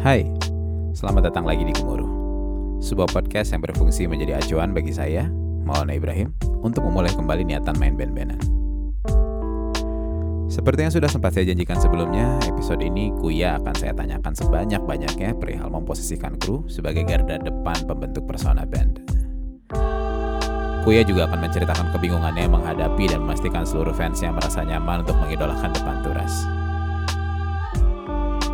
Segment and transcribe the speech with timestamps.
[0.00, 0.24] Hai,
[0.96, 2.08] selamat datang lagi di Gemuruh.
[2.80, 5.28] Sebuah podcast yang berfungsi menjadi acuan bagi saya,
[5.60, 6.32] Maulana Ibrahim,
[6.64, 8.40] untuk memulai kembali niatan main band-bandan.
[10.48, 15.68] Seperti yang sudah sempat saya janjikan sebelumnya, episode ini Kuya akan saya tanyakan sebanyak-banyaknya perihal
[15.68, 19.04] memposisikan kru sebagai garda depan pembentuk persona band.
[20.80, 26.00] Kuya juga akan menceritakan kebingungannya menghadapi dan memastikan seluruh fansnya merasa nyaman untuk mengidolakan depan
[26.00, 26.48] turas.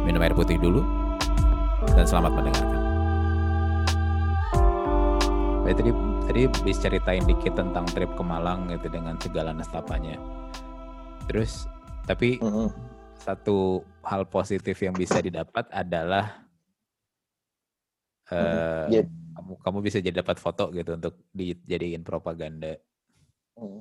[0.02, 1.05] Minum air putih dulu,
[1.96, 2.82] dan selamat mendengarkan.
[5.64, 5.90] Baik, tadi
[6.28, 10.20] tadi bisa ceritain dikit tentang trip ke Malang gitu dengan segala nestapanya.
[11.24, 11.64] Terus
[12.04, 12.68] tapi Mm -hmm.
[13.24, 16.44] satu hal positif yang bisa didapat adalah
[18.28, 19.08] uh, Yeah.
[19.34, 22.76] kamu kamu bisa jadi dapat foto gitu untuk dijadiin propaganda.
[23.56, 23.80] Mm.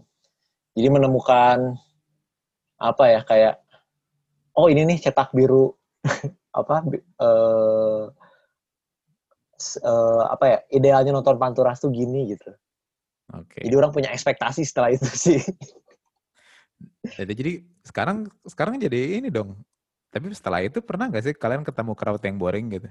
[0.72, 1.76] Jadi menemukan
[2.80, 3.60] apa ya kayak
[4.56, 5.76] oh ini nih cetak biru
[6.56, 6.88] apa
[7.20, 8.08] uh,
[9.84, 12.52] uh, apa ya idealnya nonton Panturas tuh gini gitu.
[13.36, 13.66] Oke.
[13.66, 15.42] Jadi orang punya ekspektasi setelah itu sih.
[17.06, 19.60] Jadi, jadi sekarang sekarang jadi ini dong.
[20.14, 22.90] Tapi setelah itu pernah nggak sih kalian ketemu crowd yang boring gitu?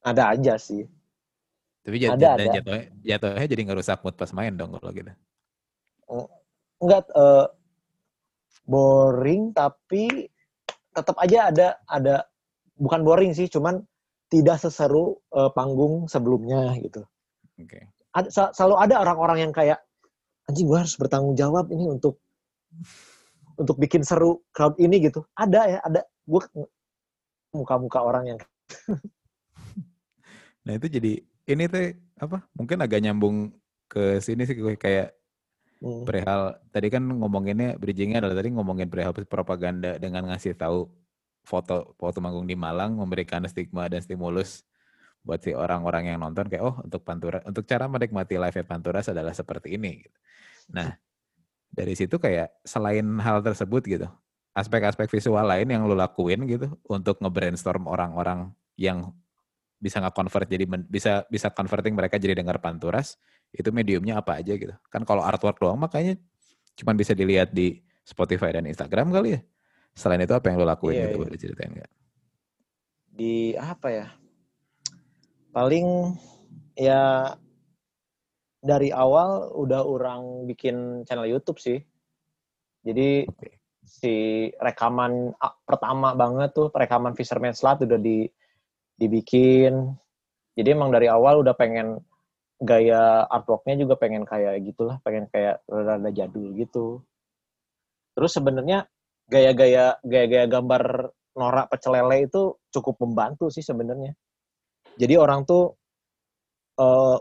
[0.00, 0.88] Ada aja sih.
[1.86, 2.50] Tapi jat, ada, ada.
[2.50, 5.12] jatuhnya, jatuhnya jadi ngerusak mood pas main dong kalau gitu.
[6.82, 7.46] Enggak uh,
[8.66, 10.26] boring tapi
[10.90, 12.14] tetap aja ada ada
[12.76, 13.80] bukan boring sih, cuman
[14.28, 17.02] tidak seseru uh, panggung sebelumnya gitu.
[17.56, 17.66] Oke.
[17.66, 17.82] Okay.
[18.16, 19.80] Ada, selalu ada orang-orang yang kayak
[20.48, 22.22] anjing gue harus bertanggung jawab ini untuk
[23.56, 25.24] untuk bikin seru crowd ini gitu.
[25.36, 26.42] Ada ya, ada gue
[27.52, 28.38] muka-muka orang yang
[30.66, 31.12] Nah itu jadi
[31.46, 32.42] ini tuh apa?
[32.58, 33.54] Mungkin agak nyambung
[33.86, 35.14] ke sini sih gue kayak
[35.78, 36.02] hmm.
[36.02, 40.90] perihal tadi kan ngomonginnya bridgingnya adalah tadi ngomongin perihal propaganda dengan ngasih tahu
[41.46, 44.66] foto foto manggung di Malang memberikan stigma dan stimulus
[45.22, 49.30] buat si orang-orang yang nonton kayak oh untuk Pantura untuk cara menikmati live Panturas adalah
[49.30, 50.02] seperti ini.
[50.74, 50.90] Nah
[51.70, 54.08] dari situ kayak selain hal tersebut gitu
[54.56, 58.48] aspek-aspek visual lain yang lo lakuin gitu untuk nge-brainstorm orang-orang
[58.80, 59.12] yang
[59.76, 63.20] bisa nggak convert jadi bisa bisa converting mereka jadi dengar panturas
[63.52, 66.16] itu mediumnya apa aja gitu kan kalau artwork doang makanya
[66.72, 69.40] cuma bisa dilihat di Spotify dan Instagram kali ya
[69.96, 71.22] selain itu apa yang lo lakuin iya, gitu iya.
[71.24, 71.90] boleh ceritain nggak
[73.16, 74.06] di apa ya
[75.56, 76.12] paling
[76.76, 77.32] ya
[78.60, 81.80] dari awal udah orang bikin channel YouTube sih
[82.86, 83.58] jadi okay.
[83.82, 84.14] si
[84.62, 85.34] rekaman
[85.66, 88.30] pertama banget tuh rekaman Fisherman Slut udah di
[88.96, 89.92] dibikin.
[90.56, 92.00] Jadi emang dari awal udah pengen
[92.56, 97.04] gaya artworknya juga pengen kayak gitulah, pengen kayak rada jadul gitu.
[98.16, 98.88] Terus sebenarnya
[99.26, 104.16] gaya-gaya gaya-gaya gambar norak pecelele itu cukup membantu sih sebenarnya.
[104.96, 105.76] Jadi orang tuh
[106.80, 107.18] uh,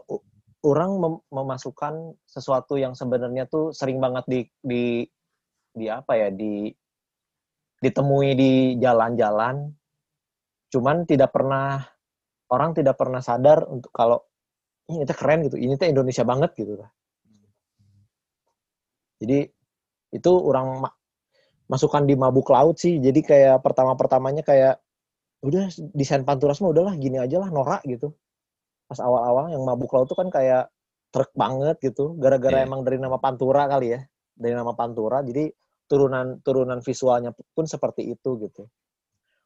[0.64, 4.84] orang mem memasukkan sesuatu yang sebenarnya tuh sering banget di di
[5.76, 6.72] di apa ya di
[7.84, 9.68] ditemui di jalan-jalan.
[10.72, 11.84] Cuman tidak pernah
[12.52, 14.22] orang tidak pernah sadar untuk kalau
[14.90, 16.78] ini tuh keren gitu ini tuh Indonesia banget gitu
[19.18, 19.50] jadi
[20.14, 20.86] itu orang
[21.66, 23.02] ma masukkan di mabuk laut sih.
[23.02, 24.78] Jadi kayak pertama pertamanya kayak
[25.46, 28.14] udah desain panturas mah udahlah gini aja lah norak gitu.
[28.86, 30.70] Pas awal-awal yang mabuk laut tuh kan kayak
[31.10, 32.14] truk banget gitu.
[32.18, 32.68] Gara-gara yeah.
[32.68, 34.02] emang dari nama pantura kali ya.
[34.36, 35.26] Dari nama pantura.
[35.26, 35.50] Jadi
[35.86, 38.66] turunan turunan visualnya pun seperti itu gitu.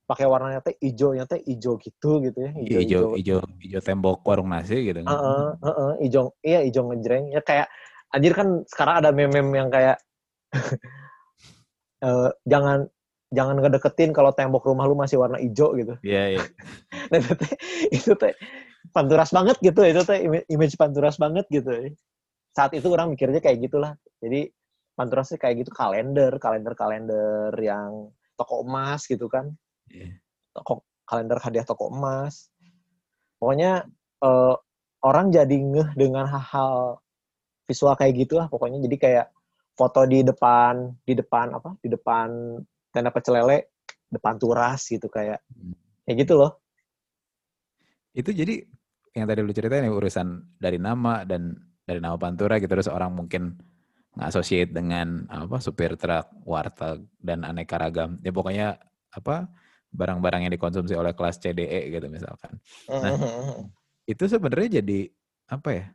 [0.10, 2.52] Pakai warnanya teh hijaunya teh hijau gitu gitu ya.
[2.58, 5.14] Hijau hijau hijau, hijau tembok warung nasi gitu kan.
[5.14, 7.30] Uh -uh, hijau iya hijau ngejreng.
[7.30, 7.70] Ya kayak
[8.10, 10.02] anjir kan sekarang ada meme-meme yang kayak
[12.04, 12.88] uh, jangan
[13.30, 15.94] jangan ngedeketin kalau tembok rumah lu masih warna hijau gitu.
[16.02, 16.40] Iya yeah, iya.
[16.42, 16.48] Yeah.
[17.14, 17.54] nah, itu teh
[17.94, 18.34] itu teh
[18.90, 21.94] panturas banget gitu itu teh image panturas banget gitu.
[22.58, 23.94] Saat itu orang mikirnya kayak gitulah.
[24.18, 24.50] Jadi
[24.98, 29.54] panturasnya kayak gitu kalender kalender kalender yang toko emas gitu kan.
[29.90, 30.22] Yeah.
[30.54, 32.50] toko kalender hadiah toko emas.
[33.38, 33.86] Pokoknya
[34.26, 34.58] uh,
[35.06, 37.00] orang jadi ngeh dengan hal-hal
[37.70, 38.82] visual kayak gitu lah pokoknya.
[38.82, 39.26] Jadi kayak
[39.80, 42.60] foto di depan di depan apa di depan
[42.92, 43.72] tenda pecel lele
[44.12, 45.40] depan turas gitu kayak
[46.04, 46.60] kayak gitu loh
[48.12, 48.68] itu jadi
[49.16, 51.56] yang tadi lu ceritain ya urusan dari nama dan
[51.88, 53.58] dari nama Pantura gitu terus orang mungkin
[54.20, 58.18] ngasosiate dengan apa supir truk, warteg dan aneka ragam.
[58.26, 58.78] Ya pokoknya
[59.14, 59.50] apa
[59.90, 62.62] barang-barang yang dikonsumsi oleh kelas CDE gitu misalkan.
[62.90, 63.16] Nah,
[64.12, 65.10] itu sebenarnya jadi
[65.50, 65.86] apa ya?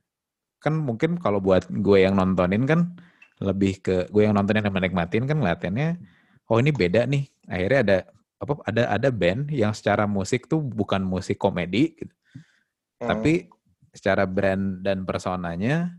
[0.58, 2.98] Kan mungkin kalau buat gue yang nontonin kan
[3.44, 6.00] lebih ke gue yang nontonin dan menikmatin kan ngeliatinnya
[6.48, 7.24] oh ini beda nih.
[7.48, 7.98] Akhirnya ada
[8.40, 12.14] apa ada ada band yang secara musik tuh bukan musik komedi gitu.
[13.00, 13.08] Hmm.
[13.14, 13.48] Tapi
[13.94, 15.94] secara brand dan personanya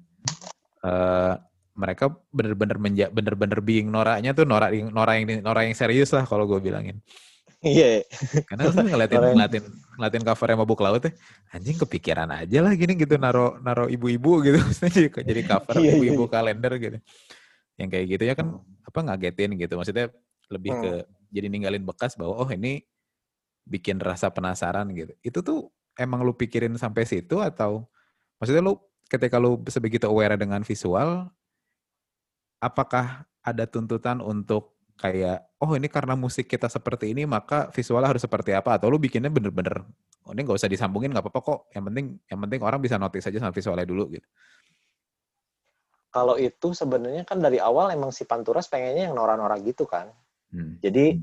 [0.84, 1.40] uh,
[1.76, 6.24] mereka bener-bener menja bener-bener being noranya tuh norak yang norak yang norak yang serius lah
[6.28, 7.00] kalau gue bilangin.
[7.64, 8.04] Iya.
[8.50, 9.64] Karena lu ngeliatin ngeliatin
[9.96, 11.12] ngeliatin covernya mabuk laut ya,
[11.56, 14.60] anjing kepikiran aja lah gini gitu naro naro ibu-ibu gitu,
[14.92, 16.32] jadi jadi cover iya, iya, ibu-ibu iya.
[16.32, 16.98] kalender gitu.
[17.80, 20.08] Yang kayak gitu ya kan apa ngagetin gitu, maksudnya
[20.52, 21.32] lebih ke hmm.
[21.32, 22.84] jadi ninggalin bekas bahwa oh ini
[23.66, 25.16] bikin rasa penasaran gitu.
[25.24, 27.88] Itu tuh emang lu pikirin sampai situ atau
[28.38, 31.32] maksudnya lu ketika lu sebegitu aware dengan visual
[32.60, 38.24] apakah ada tuntutan untuk kayak oh ini karena musik kita seperti ini maka visualnya harus
[38.24, 38.80] seperti apa?
[38.80, 39.84] Atau lu bikinnya bener-bener
[40.26, 41.60] oh ini nggak usah disambungin nggak apa-apa kok.
[41.76, 44.28] Yang penting yang penting orang bisa notice aja sama visualnya dulu gitu.
[46.16, 50.12] Kalau itu sebenarnya kan dari awal emang si Panturas pengennya yang nora-nora gitu kan.
[50.46, 50.78] Hmm.
[50.80, 51.20] jadi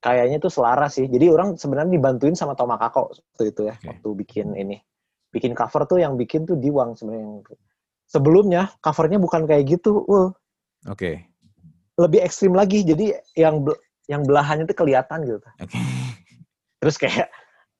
[0.00, 1.04] kayaknya tuh selaras sih.
[1.10, 3.92] Jadi orang sebenarnya dibantuin sama Toma Kako waktu itu ya okay.
[3.92, 4.80] waktu bikin ini.
[5.28, 7.44] Bikin cover tuh yang bikin tuh Diwang sebenarnya
[8.08, 10.32] sebelumnya covernya bukan kayak gitu oke.
[10.88, 11.33] okay
[11.98, 12.82] lebih ekstrim lagi.
[12.82, 13.64] Jadi yang
[14.10, 15.40] yang belahannya itu kelihatan gitu.
[15.60, 15.80] Okay.
[16.82, 17.32] terus kayak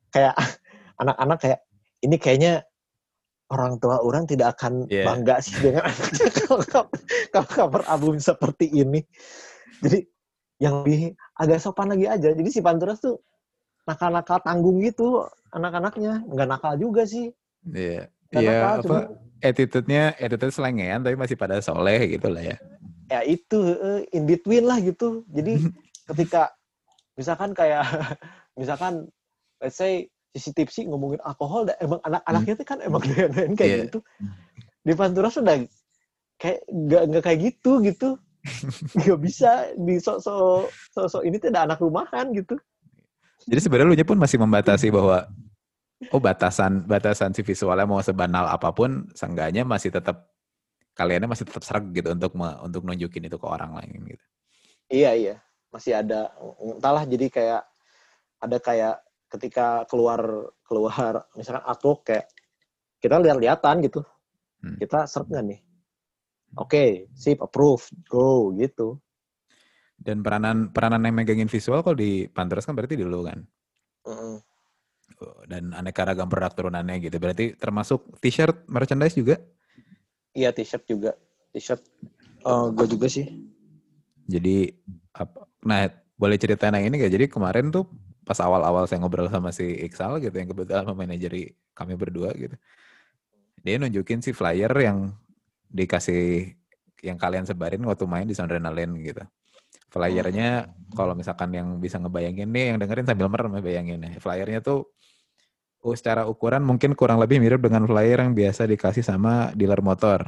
[0.08, 0.32] kayak
[1.02, 1.60] anak-anak kayak
[2.00, 2.52] ini kayaknya
[3.52, 5.04] orang tua orang tidak akan yeah.
[5.04, 6.88] bangga sih dengan anaknya kalau
[7.52, 9.04] cover album seperti ini.
[9.84, 10.08] Jadi
[10.62, 12.32] yang lebih agak sopan lagi aja.
[12.32, 13.20] Jadi si Panturas tuh
[13.84, 16.24] nakal-nakal tanggung gitu anak-anaknya.
[16.24, 17.28] Nggak nakal juga sih.
[17.68, 18.08] Iya.
[18.32, 18.40] Yeah.
[18.40, 18.98] iya yeah, apa
[19.44, 22.56] attitude-nya attitude selengean tapi masih pada soleh gitu lah ya
[23.08, 23.58] ya itu
[24.12, 25.24] in between lah gitu.
[25.32, 25.60] Jadi
[26.12, 26.52] ketika
[27.18, 27.86] misalkan kayak
[28.60, 29.08] misalkan
[29.62, 33.82] let's say sisi tipsi ngomongin alkohol emang anak-anaknya itu kan emang doyan kayak yeah.
[33.86, 33.98] gitu.
[34.84, 35.62] Di Pantura sudah
[36.36, 38.08] kayak nggak nggak kayak gitu gitu.
[38.98, 42.58] Nggak bisa di sok-sok sok-sok ini tidak anak rumahan gitu.
[43.44, 45.28] Jadi sebenarnya lu pun masih membatasi bahwa
[46.12, 50.33] oh batasan batasan si visualnya mau sebanal apa pun seenggaknya masih tetap
[50.94, 54.24] kaliannya masih tetap serak gitu untuk untuk nunjukin itu ke orang lain gitu.
[54.94, 55.36] Iya iya.
[55.74, 56.30] Masih ada
[56.62, 57.62] entahlah jadi kayak
[58.38, 58.96] ada kayak
[59.34, 60.22] ketika keluar
[60.62, 62.30] keluar misalkan artwork kayak
[63.02, 64.00] kita lihat-lihatan gitu.
[64.64, 64.80] Hmm.
[64.80, 65.60] kita serp nggak nih?
[66.56, 68.96] Oke okay, sip approve go gitu.
[69.92, 73.44] Dan peranan peranan yang megangin visual kalau di Panteras kan berarti di lu kan?
[74.08, 74.36] Mm -hmm.
[75.48, 77.16] dan aneka ragam produk turunannya gitu.
[77.20, 79.36] Berarti termasuk t-shirt merchandise juga
[80.34, 81.14] Iya t-shirt juga.
[81.54, 81.80] T-shirt
[82.44, 83.30] uh, gue juga sih.
[84.26, 84.74] Jadi
[85.14, 85.46] apa?
[85.62, 85.88] Nah
[86.18, 87.12] boleh ceritain yang ini gak?
[87.14, 87.86] Jadi kemarin tuh
[88.24, 92.56] pas awal-awal saya ngobrol sama si Iksal gitu yang kebetulan memanajeri kami berdua gitu.
[93.64, 95.12] Dia nunjukin si flyer yang
[95.70, 96.52] dikasih
[97.04, 99.22] yang kalian sebarin waktu main di Soundrenalin gitu.
[99.92, 104.18] Flyernya kalau misalkan yang bisa ngebayangin nih yang dengerin sambil merem bayangin nih.
[104.18, 104.90] Flyernya tuh
[105.92, 110.24] secara ukuran mungkin kurang lebih mirip dengan flyer yang biasa dikasih sama dealer motor.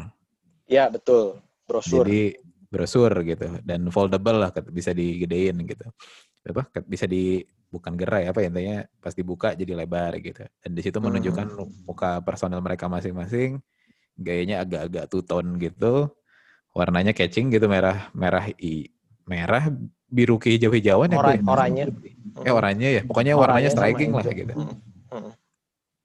[0.68, 1.40] Ya, betul.
[1.64, 2.04] Brosur.
[2.04, 2.36] Jadi
[2.68, 5.88] brosur gitu dan foldable lah bisa digedein gitu.
[6.44, 6.68] Apa?
[6.84, 10.44] Bisa di bukan gerai apa ya intinya pas dibuka jadi lebar gitu.
[10.60, 11.88] Dan di situ menunjukkan hmm.
[11.88, 13.58] muka personel mereka masing-masing.
[14.16, 16.12] Gayanya agak-agak two tone gitu.
[16.76, 18.92] Warnanya catching gitu merah merah i
[19.24, 19.72] merah
[20.06, 21.18] biru ke hijau-hijauan ya.
[21.18, 21.84] Ora, oranye.
[22.44, 23.02] Eh oranye ya.
[23.02, 24.54] Pokoknya warnanya striking lah gitu.
[24.54, 24.76] Hmm.
[25.10, 25.32] Hmm.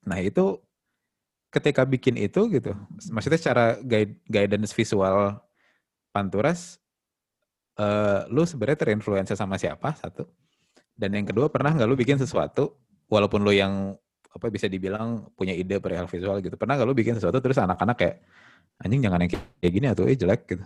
[0.05, 0.57] Nah itu
[1.51, 2.71] ketika bikin itu gitu,
[3.11, 5.35] maksudnya secara guide, guidance visual
[6.11, 6.79] Panturas,
[7.79, 10.27] uh, lu sebenarnya terinfluensa sama siapa satu,
[10.95, 12.75] dan yang kedua pernah nggak lu bikin sesuatu,
[13.11, 13.95] walaupun lu yang
[14.31, 17.95] apa bisa dibilang punya ide perihal visual gitu, pernah nggak lu bikin sesuatu terus anak-anak
[17.99, 18.15] kayak
[18.79, 20.65] anjing jangan yang kayak gini atau eh jelek gitu.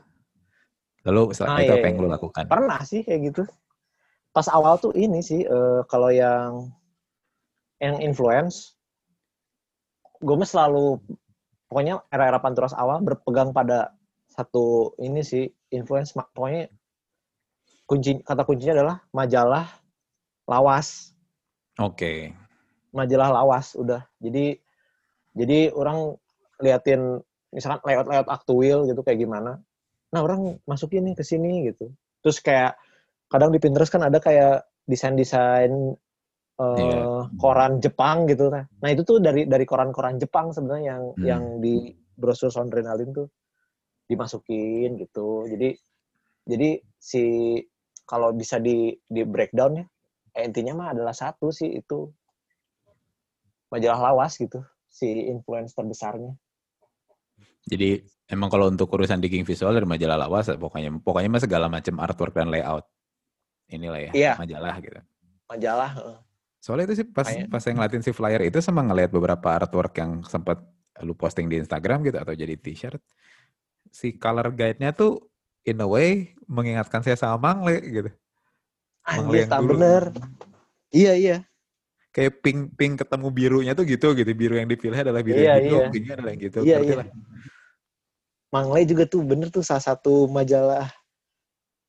[1.05, 2.13] Lalu setelah ah, itu iya, apa yang lu iya.
[2.17, 2.43] lakukan?
[2.49, 3.43] Pernah sih kayak gitu.
[4.33, 6.73] Pas awal tuh ini sih uh, kalau yang
[7.81, 8.74] yang influence
[10.21, 10.99] gue mah selalu
[11.67, 13.95] pokoknya era-era Panturas awal berpegang pada
[14.31, 16.67] satu ini sih influence pokoknya
[17.85, 19.65] kunci kata kuncinya adalah majalah
[20.49, 21.13] lawas.
[21.77, 21.95] Oke.
[21.95, 22.19] Okay.
[22.95, 24.01] Majalah lawas udah.
[24.19, 24.57] Jadi
[25.35, 26.15] jadi orang
[26.63, 27.19] liatin
[27.51, 29.59] misalkan layout-layout aktual gitu kayak gimana.
[30.11, 31.91] Nah, orang masukin nih ke sini gitu.
[32.23, 32.79] Terus kayak
[33.27, 35.71] kadang di Pinterest kan ada kayak desain-desain
[36.59, 37.21] uh, yeah.
[37.39, 38.51] koran Jepang gitu.
[38.51, 41.25] Nah itu tuh dari dari koran-koran Jepang sebenarnya yang hmm.
[41.25, 43.27] yang di brosur Sondrenalin tuh
[44.07, 45.49] dimasukin gitu.
[45.49, 45.75] Jadi
[46.45, 47.57] jadi si
[48.05, 49.85] kalau bisa di di breakdown ya
[50.37, 52.05] eh, intinya mah adalah satu sih itu
[53.73, 56.31] majalah lawas gitu si influence terbesarnya.
[57.65, 57.97] Jadi
[58.29, 62.37] emang kalau untuk urusan digging visual dari majalah lawas pokoknya pokoknya mah segala macam artwork
[62.37, 62.85] dan layout
[63.65, 64.35] inilah ya yeah.
[64.37, 65.01] majalah gitu.
[65.49, 65.91] majalah.
[66.65, 70.25] Soalnya itu sih pas pas saya ngeliatin si flyer itu sama ngeliat beberapa artwork yang
[70.25, 70.65] sempat
[71.05, 72.97] lu posting di Instagram gitu atau jadi t-shirt.
[73.93, 75.21] Si color guide-nya tuh
[75.61, 78.09] in a way mengingatkan saya sama Mangle gitu.
[79.05, 80.09] Anjir, tak bener.
[80.89, 81.37] Iya, iya.
[82.09, 84.31] Kayak pink pink ketemu birunya tuh gitu gitu.
[84.33, 85.87] Biru yang dipilih adalah biru iya, yang gitu, iya.
[85.93, 86.59] pinknya adalah yang gitu.
[86.65, 86.95] Iya, iya.
[87.05, 87.07] Lah.
[88.49, 90.89] Mangle juga tuh bener tuh salah satu majalah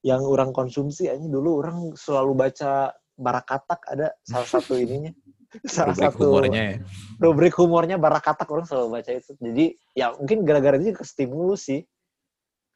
[0.05, 5.13] yang orang konsumsi aja dulu orang selalu baca Barakatak ada salah satu ininya.
[5.65, 6.77] salah rubrik satu humornya ya.
[7.17, 9.33] Rubrik humornya Barakatak orang selalu baca itu.
[9.41, 11.81] Jadi ya mungkin gara-gara itu kestimulus sih.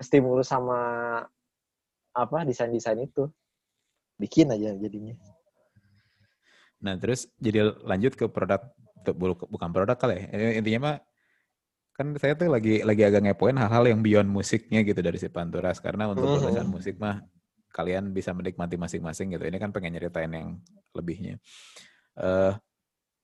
[0.00, 0.80] Kestimulus sama
[2.16, 3.28] apa desain-desain itu.
[4.16, 5.16] Bikin aja jadinya.
[6.80, 8.64] Nah, terus jadi lanjut ke produk
[9.48, 10.60] bukan produk kali ya.
[10.60, 10.96] Intinya mah
[12.00, 15.84] kan saya tuh lagi lagi agak ngepoin hal-hal yang beyond musiknya gitu dari si Panturas
[15.84, 16.68] karena untuk mm -hmm.
[16.72, 17.20] musik mah
[17.70, 19.46] kalian bisa menikmati masing-masing gitu.
[19.46, 20.58] Ini kan pengen nyeritain yang
[20.94, 21.38] lebihnya.
[22.18, 22.54] Uh,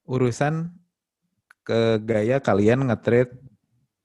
[0.07, 0.71] urusan
[1.67, 3.35] ke gaya kalian ngetrit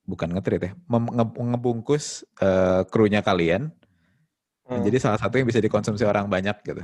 [0.02, 3.70] bukan ngetrit ya, nge ngebungkus uh, krunya kalian
[4.66, 4.82] hmm.
[4.82, 6.82] jadi salah satu yang bisa dikonsumsi orang banyak gitu.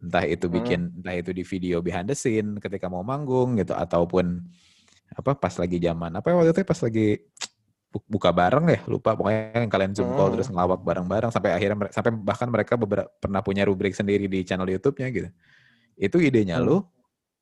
[0.00, 0.54] Entah itu hmm.
[0.56, 0.96] bikin, hmm.
[1.04, 4.40] entah itu di video behind the scene ketika mau manggung gitu, ataupun
[5.14, 7.20] apa pas lagi zaman apa waktu itu pas lagi
[8.06, 9.14] buka bareng ya lupa.
[9.14, 10.34] Pokoknya yang kalian zoom call hmm.
[10.38, 14.66] terus ngelawak bareng-bareng sampai akhirnya sampai bahkan mereka beberapa pernah punya rubrik sendiri di channel
[14.66, 15.28] YouTube-nya gitu.
[15.94, 16.66] Itu idenya hmm.
[16.66, 16.76] lu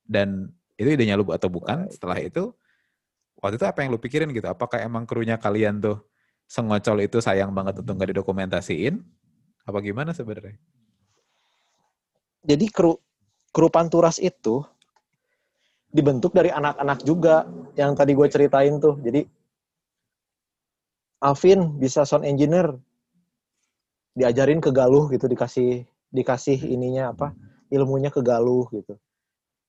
[0.04, 2.52] dan itu idenya lu atau bukan setelah itu
[3.40, 4.46] waktu itu apa yang lu pikirin gitu?
[4.48, 6.04] Apakah emang krunya kalian tuh
[6.46, 9.00] sengocol itu sayang banget untuk nggak didokumentasiin?
[9.64, 10.58] Apa gimana sebenarnya?
[12.42, 12.98] Jadi kru
[13.54, 14.66] kru Panturas itu
[15.92, 17.44] dibentuk dari anak-anak juga
[17.76, 18.96] yang tadi gue ceritain tuh.
[18.98, 19.28] Jadi
[21.22, 22.74] Alvin bisa sound engineer.
[24.12, 27.32] Diajarin ke Galuh gitu dikasih dikasih ininya apa
[27.72, 29.00] ilmunya ke Galuh gitu.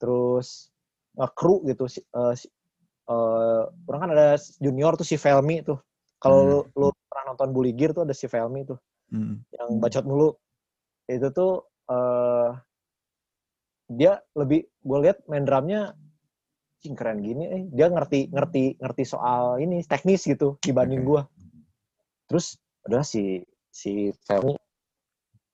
[0.01, 0.67] Terus
[1.15, 2.35] uh, kru gitu uh,
[3.07, 5.79] uh, orang kan ada junior tuh si Felmi tuh.
[6.19, 6.75] Kalau hmm.
[6.75, 8.79] lu, pernah nonton Bully Gear tuh ada si Felmi tuh
[9.15, 9.47] hmm.
[9.55, 10.35] yang bacot mulu.
[11.07, 12.51] Itu tuh uh,
[13.87, 15.95] dia lebih gue lihat main drumnya
[16.83, 17.63] cing keren gini eh.
[17.71, 21.21] Dia ngerti ngerti ngerti soal ini teknis gitu dibanding gue
[22.33, 24.57] terus adalah si si Femi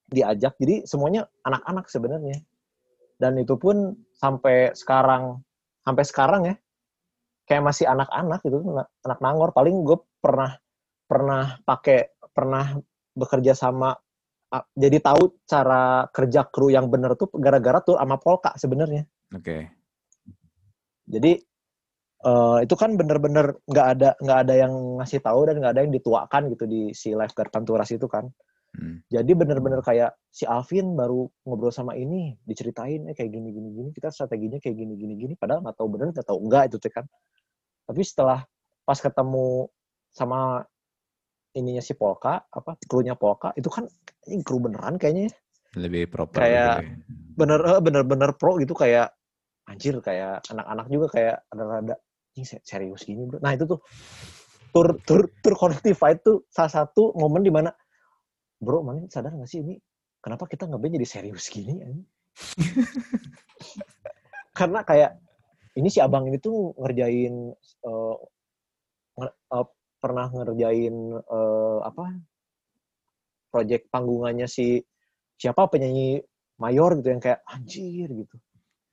[0.08, 2.40] diajak jadi semuanya anak-anak sebenarnya
[3.20, 5.44] dan itu pun sampai sekarang
[5.84, 6.56] sampai sekarang ya
[7.52, 8.64] kayak masih anak-anak gitu
[9.04, 10.56] anak nangor paling gue pernah
[11.04, 12.80] pernah pakai pernah
[13.12, 14.00] bekerja sama
[14.74, 19.06] jadi tahu cara kerja kru yang bener tuh gara-gara tuh sama Polka sebenarnya.
[19.36, 19.44] Oke.
[19.44, 19.62] Okay.
[21.10, 21.42] Jadi
[22.20, 25.82] Uh, itu kan bener-bener nggak -bener ada nggak ada yang ngasih tahu dan nggak ada
[25.88, 28.28] yang dituakan gitu di si lifeguard Panturas itu kan.
[28.76, 29.02] Hmm.
[29.10, 33.90] Jadi bener-bener kayak si Alvin baru ngobrol sama ini diceritain eh kayak gini gini gini
[33.96, 37.06] kita strateginya kayak gini gini gini padahal nggak tahu bener nggak tahu enggak itu kan.
[37.88, 38.46] Tapi setelah
[38.86, 39.72] pas ketemu
[40.14, 40.62] sama
[41.56, 43.88] ininya si Polka apa krunya Polka itu kan
[44.30, 45.32] ini kru beneran kayaknya.
[45.32, 45.34] Ya.
[45.78, 46.38] Lebih proper.
[46.38, 47.38] Kayak gitu.
[47.38, 49.14] bener eh, bener-bener pro gitu kayak
[49.70, 51.96] anjir kayak anak-anak juga kayak ada-ada
[52.40, 53.44] ini serius gini bro.
[53.44, 53.80] Nah itu tuh
[54.72, 57.76] tur tur tur connectified tuh salah satu momen di mana
[58.60, 59.76] bro mana sadar gak sih ini
[60.24, 61.88] kenapa kita ngeband jadi serius gini ya?
[64.60, 65.20] Karena kayak
[65.80, 67.56] ini si abang ini tuh ngerjain
[67.88, 68.16] uh,
[69.20, 69.68] uh,
[70.00, 72.16] pernah ngerjain uh, apa
[73.50, 74.80] project panggungannya si
[75.40, 76.20] siapa penyanyi
[76.60, 78.36] mayor gitu yang kayak anjir gitu.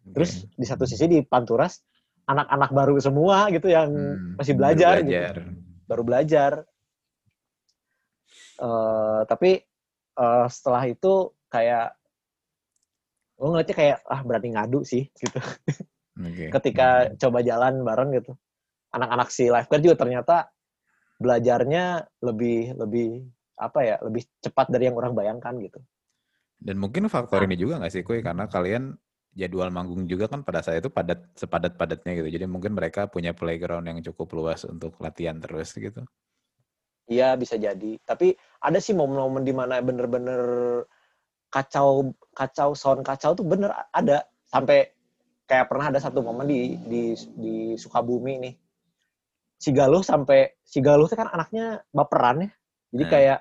[0.07, 1.83] Terus di satu sisi di Panturas
[2.27, 5.35] anak-anak baru semua gitu yang hmm, masih belajar, baru belajar.
[5.35, 5.51] Gitu.
[5.87, 6.53] Baru belajar.
[8.57, 9.51] Uh, tapi
[10.19, 11.95] uh, setelah itu kayak
[13.37, 15.39] gue ngeliatnya kayak ah berani ngadu sih gitu.
[16.17, 16.49] Okay.
[16.51, 17.21] Ketika hmm.
[17.21, 18.33] coba jalan bareng gitu.
[18.97, 20.37] Anak-anak si lifeguard juga ternyata
[21.21, 23.09] belajarnya lebih lebih
[23.57, 25.81] apa ya lebih cepat dari yang orang bayangkan gitu.
[26.57, 28.97] Dan mungkin faktor ini juga nggak sih kue karena kalian
[29.37, 32.29] jadwal manggung juga kan pada saat itu padat sepadat-padatnya gitu.
[32.41, 36.03] Jadi mungkin mereka punya playground yang cukup luas untuk latihan terus gitu.
[37.07, 38.01] Iya bisa jadi.
[38.01, 38.33] Tapi
[38.65, 40.41] ada sih momen-momen di mana bener-bener
[41.53, 44.91] kacau kacau sound kacau tuh bener ada sampai
[45.47, 47.03] kayak pernah ada satu momen di di
[47.37, 48.55] di Sukabumi nih.
[49.61, 52.51] Si Galuh sampai si Galuh kan anaknya baperan ya.
[52.97, 53.11] Jadi nah.
[53.13, 53.39] kayak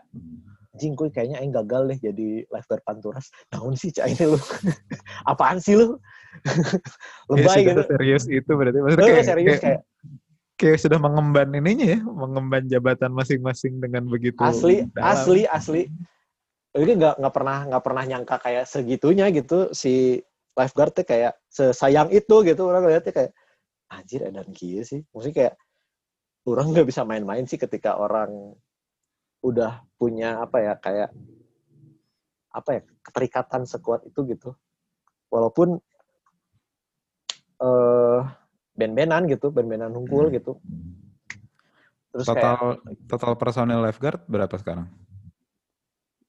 [0.75, 3.31] anjing gue kayaknya aing gagal deh jadi lifeguard panturas.
[3.47, 4.39] Tahun sih cah ini lu?
[5.31, 5.95] Apaan sih lu?
[7.31, 7.81] Lebay ya, gitu.
[7.95, 8.83] serius itu berarti.
[8.83, 9.81] Maksudnya kayak, serius kayak, kayak
[10.59, 15.15] kayak sudah mengemban ininya ya mengemban jabatan masing-masing dengan begitu asli dalam.
[15.15, 15.81] asli asli.
[16.75, 20.19] Ini nggak nggak pernah nggak pernah nyangka kayak segitunya gitu si
[20.59, 22.67] lifeguard tuh kayak sesayang itu gitu.
[22.67, 23.31] Orang lihatnya kayak
[23.87, 24.99] anjir edan kia sih.
[25.15, 25.53] Maksudnya kayak
[26.51, 28.59] orang nggak bisa main-main sih ketika orang
[29.45, 31.09] udah punya apa ya kayak
[32.49, 34.57] apa ya keterikatan sekuat itu gitu
[35.29, 35.77] walaupun
[37.61, 38.25] uh,
[38.73, 40.35] ben-benan gitu ben-benan hunkul hmm.
[40.41, 40.53] gitu
[42.09, 44.89] terus total kayak, total personil lifeguard berapa sekarang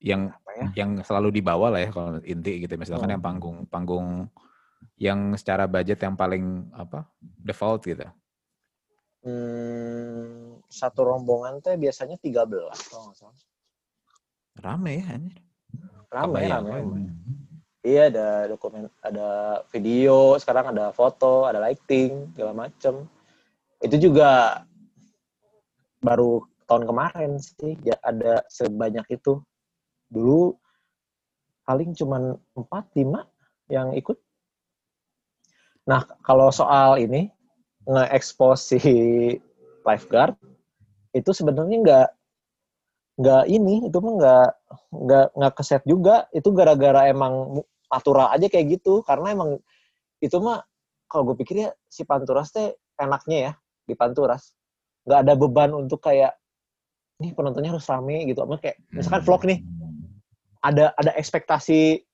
[0.02, 0.84] yang ya?
[0.84, 3.12] yang selalu dibawa lah ya kalau inti gitu misalkan oh.
[3.16, 4.28] yang panggung panggung
[5.00, 8.04] yang secara budget yang paling apa default gitu
[9.24, 10.35] hmm,
[10.66, 12.42] satu rombongan teh biasanya 13
[12.90, 13.36] kalau nggak salah.
[14.60, 15.42] Rame ya anjir.
[16.10, 17.00] Rame rame, rame.
[17.86, 23.06] iya ada dokumen ada video sekarang ada foto ada lighting segala macem.
[23.78, 24.62] Itu juga
[26.02, 29.38] baru tahun kemarin sih ya ada sebanyak itu.
[30.10, 30.54] Dulu
[31.66, 32.62] paling cuman 4
[32.94, 33.26] 5
[33.74, 34.18] yang ikut.
[35.86, 37.30] Nah, kalau soal ini
[37.86, 38.82] nge-expose si
[39.86, 40.34] lifeguard
[41.16, 42.08] itu sebenarnya nggak
[43.16, 44.48] nggak ini itu mah nggak
[44.92, 46.28] nggak nggak keset juga.
[46.36, 49.00] Itu gara-gara emang aturan aja kayak gitu.
[49.00, 49.56] Karena emang
[50.20, 50.60] itu mah
[51.08, 53.52] kalau gue pikir ya si Panturas teh enaknya ya
[53.88, 54.52] di Panturas
[55.06, 56.34] nggak ada beban untuk kayak
[57.22, 58.44] nih penontonnya harus rame gitu.
[58.44, 59.58] Apa kayak misalkan vlog nih
[60.60, 62.04] ada ada ekspektasi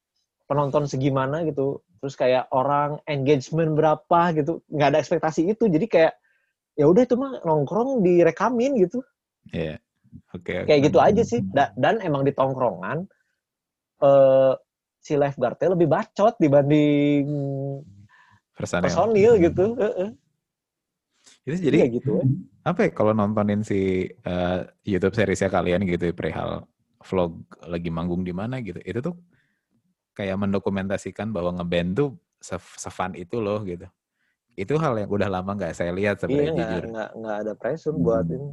[0.47, 1.83] penonton segimana gitu.
[1.99, 4.63] Terus kayak orang engagement berapa gitu.
[4.71, 5.67] Nggak ada ekspektasi itu.
[5.67, 6.15] Jadi kayak
[6.79, 9.01] ya udah itu mah nongkrong direkamin gitu
[9.51, 9.77] Iya.
[9.77, 9.79] Yeah.
[10.37, 10.53] Oke.
[10.53, 13.09] Okay, kayak gitu aja sih da dan emang di tongkrongan
[14.05, 14.53] uh,
[15.01, 17.27] si lifeguardnya lebih bacot dibanding
[18.53, 19.67] personil, personil gitu
[21.43, 22.25] itu jadi ya gitu ya.
[22.63, 26.69] apa ya kalau nontonin si uh, YouTube seriesnya kalian gitu perihal
[27.03, 29.17] vlog lagi manggung di mana gitu itu tuh
[30.15, 32.11] kayak mendokumentasikan bahwa ngeband tuh
[32.79, 33.89] sefun itu loh gitu
[34.57, 36.83] itu hal yang udah lama nggak saya lihat sebenarnya iya, jujur.
[36.93, 38.05] nggak nggak ada pressure hmm.
[38.05, 38.51] buat ini.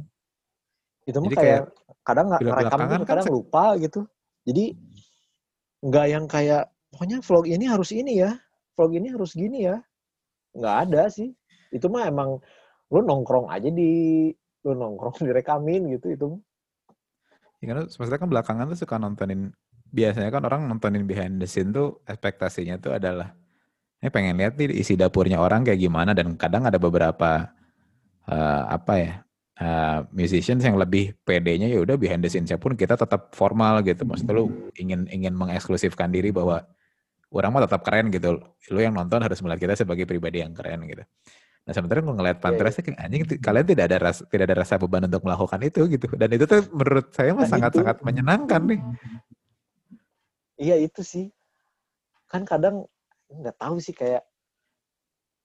[1.04, 1.64] Itu mah kayak, kayak
[2.04, 4.00] kadang nggak rekam kan kadang kan lupa gitu.
[4.48, 4.64] Jadi
[5.80, 8.32] nggak yang kayak pokoknya vlog ini harus ini ya
[8.76, 9.76] vlog ini harus gini ya.
[10.56, 11.32] Nggak ada sih.
[11.70, 12.40] Itu mah emang
[12.90, 14.28] lu nongkrong aja di
[14.64, 16.28] lu nongkrong direkamin gitu itu
[17.60, 19.52] Ya, karena maksudnya kan belakangan tuh suka nontonin
[19.92, 23.36] biasanya kan orang nontonin behind the scene tuh ekspektasinya tuh adalah
[24.00, 27.52] ini pengen lihat nih isi dapurnya orang kayak gimana dan kadang ada beberapa
[28.28, 29.12] uh, apa ya
[29.60, 34.08] uh, musicians yang lebih pedenya ya udah behind the scene pun kita tetap formal gitu
[34.08, 36.64] maksudnya lu ingin ingin mengeksklusifkan diri bahwa
[37.30, 38.40] orang mah tetap keren gitu
[38.72, 41.04] lu yang nonton harus melihat kita sebagai pribadi yang keren gitu
[41.70, 42.84] Nah sementara gue ngeliat Panteras yeah.
[42.88, 46.06] kayak anjing kalian tidak ada rasa tidak ada rasa beban untuk melakukan itu gitu.
[46.16, 48.80] Dan itu tuh menurut saya mah sangat-sangat sangat menyenangkan nih.
[50.58, 51.26] Iya itu sih.
[52.26, 52.88] Kan kadang
[53.30, 54.26] nggak tahu sih kayak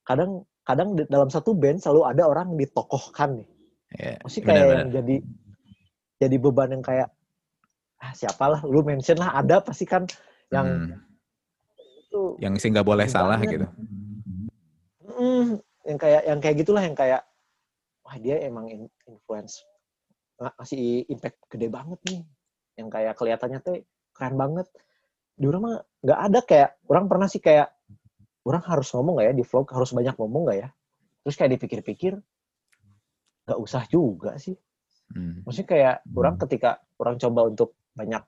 [0.05, 3.49] kadang kadang dalam satu band selalu ada orang ditokohkan nih.
[3.95, 4.77] Yeah, Masih kayak bener -bener.
[4.77, 5.15] yang jadi
[6.25, 7.09] jadi beban yang kayak
[8.01, 10.03] ah siapalah lu mention lah ada pasti kan
[10.51, 10.99] yang hmm.
[12.01, 13.61] itu yang sih nggak boleh salah banget.
[13.61, 13.67] gitu.
[15.05, 17.21] Hmm, yang kayak yang kayak gitulah yang kayak
[18.03, 18.67] wah dia emang
[19.05, 19.63] influence
[20.35, 22.21] ngasih impact gede banget nih
[22.75, 23.79] yang kayak kelihatannya tuh
[24.11, 24.67] keren banget
[25.35, 27.74] di orang mah nggak ada kayak orang pernah sih kayak
[28.45, 29.67] orang harus ngomong nggak ya di vlog?
[29.73, 30.69] Harus banyak ngomong nggak ya?
[31.25, 32.13] Terus kayak dipikir-pikir
[33.45, 34.57] nggak usah juga sih.
[35.05, 35.45] Hmm.
[35.45, 38.25] maksudnya kayak orang ketika orang coba untuk banyak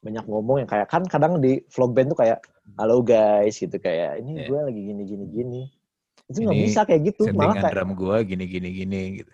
[0.00, 2.40] banyak ngomong yang kayak kan kadang di vlog band tuh kayak
[2.80, 4.48] halo guys gitu kayak ini yeah.
[4.48, 5.62] gue lagi gini gini gini.
[6.26, 9.32] Itu nggak bisa kayak gitu malah kayak drum gue gini gini gini gitu.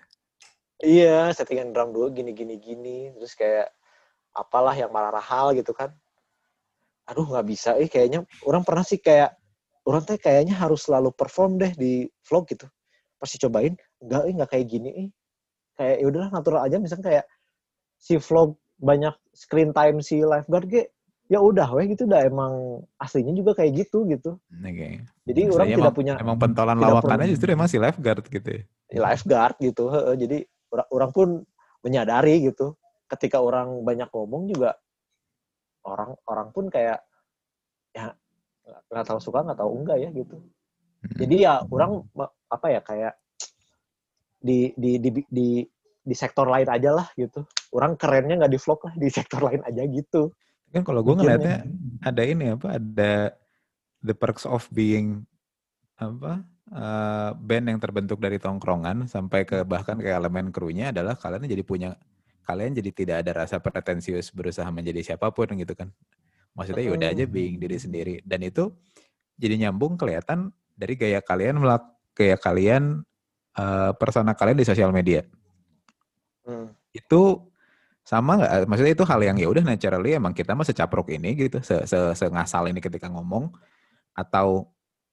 [0.83, 2.99] Iya settingan drum gue gini gini gini.
[3.15, 3.69] Terus kayak
[4.33, 5.93] apalah yang malah hal gitu kan.
[7.07, 7.77] Aduh nggak bisa.
[7.77, 9.39] Eh kayaknya orang pernah sih kayak
[9.88, 12.66] orang teh kayaknya harus selalu perform deh di vlog gitu
[13.18, 15.09] pasti cobain enggak eh nggak kayak gini eh
[15.79, 17.25] kayak ya udahlah natural aja misalnya kayak
[17.99, 20.90] si vlog banyak screen time si lifeguard ge
[21.31, 24.37] ya udah weh gitu udah emang aslinya juga kayak gitu gitu.
[24.53, 25.01] Okay.
[25.25, 28.51] Jadi Maksudnya orang emang, tidak punya emang pentolan lawakannya justru emang si lifeguard gitu.
[28.53, 29.85] Ya, ya lifeguard gitu.
[30.18, 31.29] Jadi orang, orang pun
[31.81, 32.77] menyadari gitu.
[33.09, 34.77] Ketika orang banyak ngomong juga
[35.88, 37.01] orang orang pun kayak
[37.97, 38.12] ya
[38.91, 40.37] nggak tahu suka nggak tahu enggak ya gitu.
[40.39, 41.17] Hmm.
[41.19, 42.03] Jadi ya orang
[42.49, 43.15] apa ya kayak
[44.43, 45.49] di di di di
[46.03, 47.47] di sektor lain aja lah gitu.
[47.73, 50.33] Orang kerennya nggak di vlog lah di sektor lain aja gitu.
[50.73, 51.69] Kan kalau gue ngeliatnya
[52.01, 53.37] ada ini apa, ada
[54.01, 55.23] the perks of being
[56.01, 56.43] apa
[56.75, 61.63] uh, band yang terbentuk dari tongkrongan sampai ke bahkan ke elemen krunya adalah kalian jadi
[61.63, 61.91] punya
[62.43, 65.95] kalian jadi tidak ada rasa pretensius berusaha menjadi siapa pun gitu kan
[66.53, 68.73] maksudnya yaudah aja being diri sendiri dan itu
[69.41, 73.03] jadi nyambung kelihatan dari gaya kalian melak gaya kalian
[73.57, 75.25] uh, persona kalian di sosial media.
[76.45, 76.73] Hmm.
[76.93, 77.53] Itu
[78.03, 78.69] sama nggak?
[78.69, 81.99] Maksudnya itu hal yang ya udah naturally emang kita mah secapruk ini gitu, se, se,
[82.19, 83.55] se ngasal ini ketika ngomong
[84.12, 84.69] atau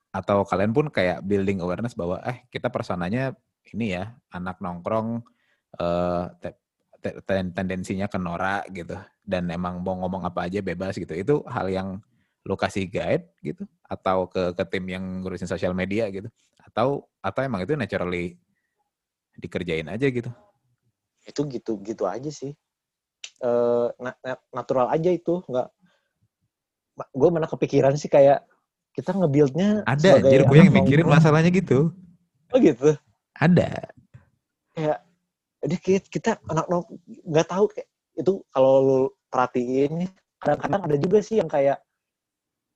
[0.10, 3.38] atau kalian pun kayak building awareness bahwa eh kita personanya
[3.69, 5.21] ini ya anak nongkrong
[5.78, 6.25] uh,
[7.55, 8.95] tendensinya ke norak gitu.
[9.23, 11.13] Dan emang mau ngomong apa aja bebas gitu.
[11.15, 12.03] Itu hal yang
[12.47, 13.63] lo kasih guide gitu.
[13.88, 16.27] Atau ke ke tim yang ngurusin sosial media gitu.
[16.63, 18.38] Atau atau emang itu naturally
[19.39, 20.29] dikerjain aja gitu.
[21.23, 22.55] Itu gitu gitu aja sih.
[23.39, 23.51] E,
[23.99, 24.12] na
[24.51, 25.41] natural aja itu.
[25.47, 25.67] Nggak
[27.15, 28.43] gue mana kepikiran sih kayak
[28.91, 31.95] kita ngebuildnya ada jadi gue yang mikirin masalahnya gitu.
[32.51, 32.97] Oh gitu?
[33.38, 33.93] Ada.
[34.75, 34.99] Kayak
[35.60, 35.76] jadi
[36.08, 36.65] kita anak
[37.28, 37.88] nggak tahu kayak
[38.19, 39.00] itu kalau lu
[39.32, 40.08] perhatiin
[40.39, 41.80] kadang-kadang ada juga sih yang kayak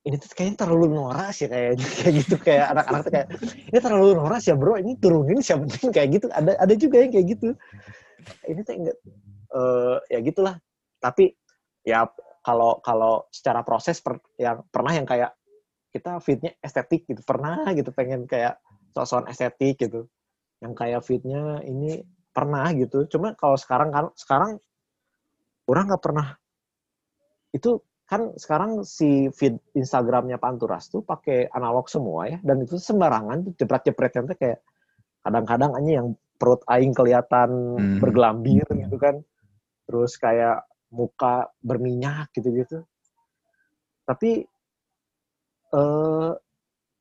[0.03, 3.27] ini tuh kayaknya terlalu noras ya kayak kayak gitu kayak anak-anak kayak
[3.71, 6.27] ini terlalu noras ya bro ini turunin siapa penting kayak gitu.
[6.31, 7.49] Ada ada juga yang kayak gitu.
[8.47, 8.97] Ini tuh enggak
[9.55, 10.55] uh, ya gitulah.
[10.99, 11.31] Tapi
[11.87, 12.07] ya
[12.43, 15.31] kalau kalau secara proses per, yang pernah yang kayak
[15.95, 18.59] kita fitnya estetik gitu pernah gitu pengen kayak
[18.91, 20.11] sosokan estetik gitu.
[20.59, 23.05] Yang kayak fitnya ini pernah gitu.
[23.07, 24.57] Cuma kalau sekarang kan sekarang
[25.69, 26.27] orang nggak pernah.
[27.53, 32.41] Itu kan sekarang si feed Instagramnya Panturas tuh pakai analog semua ya.
[32.41, 34.59] Dan itu sembarangan tuh jepret-jepretnya tuh kayak
[35.23, 37.99] kadang-kadang aja yang perut aing kelihatan hmm.
[38.01, 39.21] bergelambir gitu kan.
[39.87, 42.83] Terus kayak muka berminyak gitu-gitu.
[44.03, 44.45] Tapi
[45.73, 46.31] eh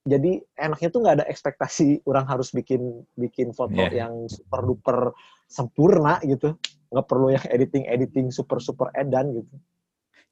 [0.02, 4.06] jadi enaknya tuh nggak ada ekspektasi orang harus bikin bikin foto yeah.
[4.06, 4.98] yang super duper
[5.46, 6.58] sempurna gitu
[6.90, 9.54] nggak perlu yang editing editing super super edan gitu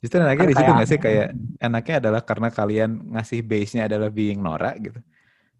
[0.00, 1.28] Justru enaknya di situ nggak sih kayak
[1.68, 4.96] enaknya adalah karena kalian ngasih base-nya adalah being Nora gitu.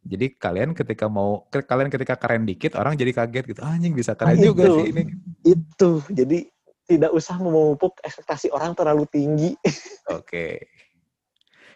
[0.00, 3.60] Jadi kalian ketika mau kalian ketika keren dikit orang jadi kaget gitu.
[3.60, 5.02] Ah, anjing bisa keren nah, juga itu, sih ini.
[5.44, 5.90] Itu.
[6.08, 6.38] Jadi
[6.88, 9.52] tidak usah memupuk ekspektasi orang terlalu tinggi.
[10.08, 10.24] Oke.
[10.24, 10.52] Okay.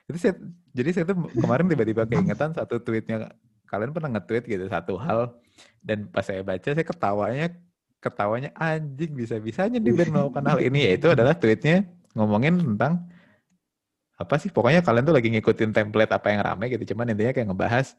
[0.04, 0.34] Itu saya,
[0.76, 3.32] jadi saya tuh kemarin tiba-tiba keingetan satu tweetnya.
[3.64, 5.34] Kalian pernah nge-tweet gitu satu hal
[5.82, 7.50] dan pas saya baca saya ketawanya
[7.98, 10.92] ketawanya anjing bisa-bisanya di band melakukan hal ini.
[10.92, 13.08] Yaitu adalah tweetnya ngomongin tentang
[14.14, 17.50] apa sih pokoknya kalian tuh lagi ngikutin template apa yang rame gitu cuman intinya kayak
[17.50, 17.98] ngebahas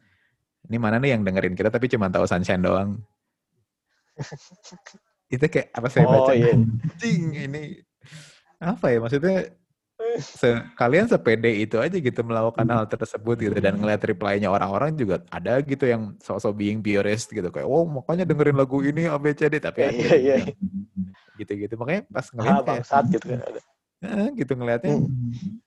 [0.71, 3.03] ini mana nih yang dengerin kita tapi cuma tahu sunshine doang.
[5.35, 6.53] Itu kayak apa saya oh, baca iya.
[6.53, 7.63] anjing ini
[8.61, 9.51] apa ya maksudnya
[10.19, 10.49] se
[10.79, 15.59] kalian sepede itu aja gitu melakukan hal tersebut gitu dan ngeliat reply-nya orang-orang juga ada
[15.59, 19.89] gitu yang sosok being purist gitu kayak oh makanya dengerin lagu ini ABCD tapi iya,
[19.91, 20.37] ada iya, iya.
[21.39, 23.61] gitu-gitu makanya pas ngeliat ah, saat gitu kan ada
[24.35, 24.95] gitu ngelihatnya.
[24.99, 25.59] Hmm.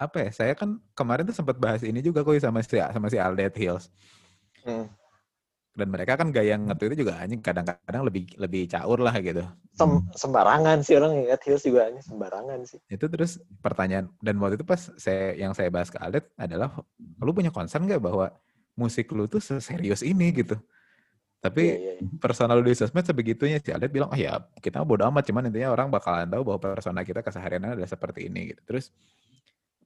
[0.00, 0.30] Apa ya?
[0.32, 3.88] Saya kan kemarin tuh sempat bahas ini juga kok sama si sama si Aldet Hills.
[4.64, 4.88] Hmm.
[5.70, 9.46] Dan mereka kan gaya nge itu juga anjing kadang-kadang lebih lebih caur lah gitu.
[9.72, 12.78] Sem sembarangan sih orang ngeliat Hills juga anjing sembarangan sih.
[12.90, 16.74] Itu terus pertanyaan dan waktu itu pas saya yang saya bahas ke Aldet adalah
[17.22, 18.34] lu punya concern gak bahwa
[18.74, 20.58] musik lu tuh serius ini gitu?
[21.40, 22.20] Tapi yeah, yeah, yeah.
[22.20, 23.72] personal di sosmed sebegitunya sih.
[23.72, 25.24] Adet bilang, oh ya kita bodo amat.
[25.24, 28.60] Cuman intinya orang bakalan tahu bahwa persona kita keseharian adalah seperti ini gitu.
[28.68, 28.92] Terus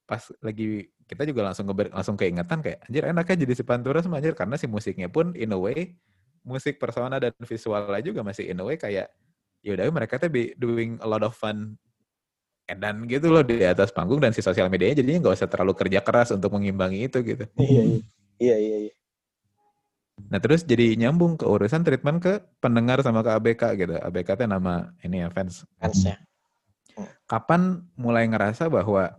[0.05, 4.21] pas lagi kita juga langsung ngeber, langsung keingetan kayak anjir enaknya jadi si Pantura sama
[4.21, 5.97] anjir karena si musiknya pun in a way
[6.45, 9.09] musik persona dan visualnya juga masih in a way kayak
[9.65, 11.81] ya udah mereka tuh be doing a lot of fun
[12.65, 16.01] dan gitu loh di atas panggung dan si sosial medianya jadinya nggak usah terlalu kerja
[16.01, 17.45] keras untuk mengimbangi itu gitu.
[17.61, 18.01] Iya iya
[18.41, 18.79] iya iya.
[18.89, 18.95] iya.
[20.31, 23.95] Nah terus jadi nyambung ke urusan treatment ke pendengar sama ke ABK gitu.
[24.01, 25.69] ABK itu nama ini ya fans.
[25.77, 26.17] Fans ya.
[27.29, 29.13] Kapan mulai ngerasa bahwa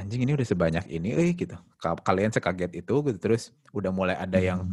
[0.00, 1.54] anjing ini udah sebanyak ini, eh gitu.
[1.80, 3.18] Kalian sekaget itu gitu.
[3.20, 4.64] Terus udah mulai ada yang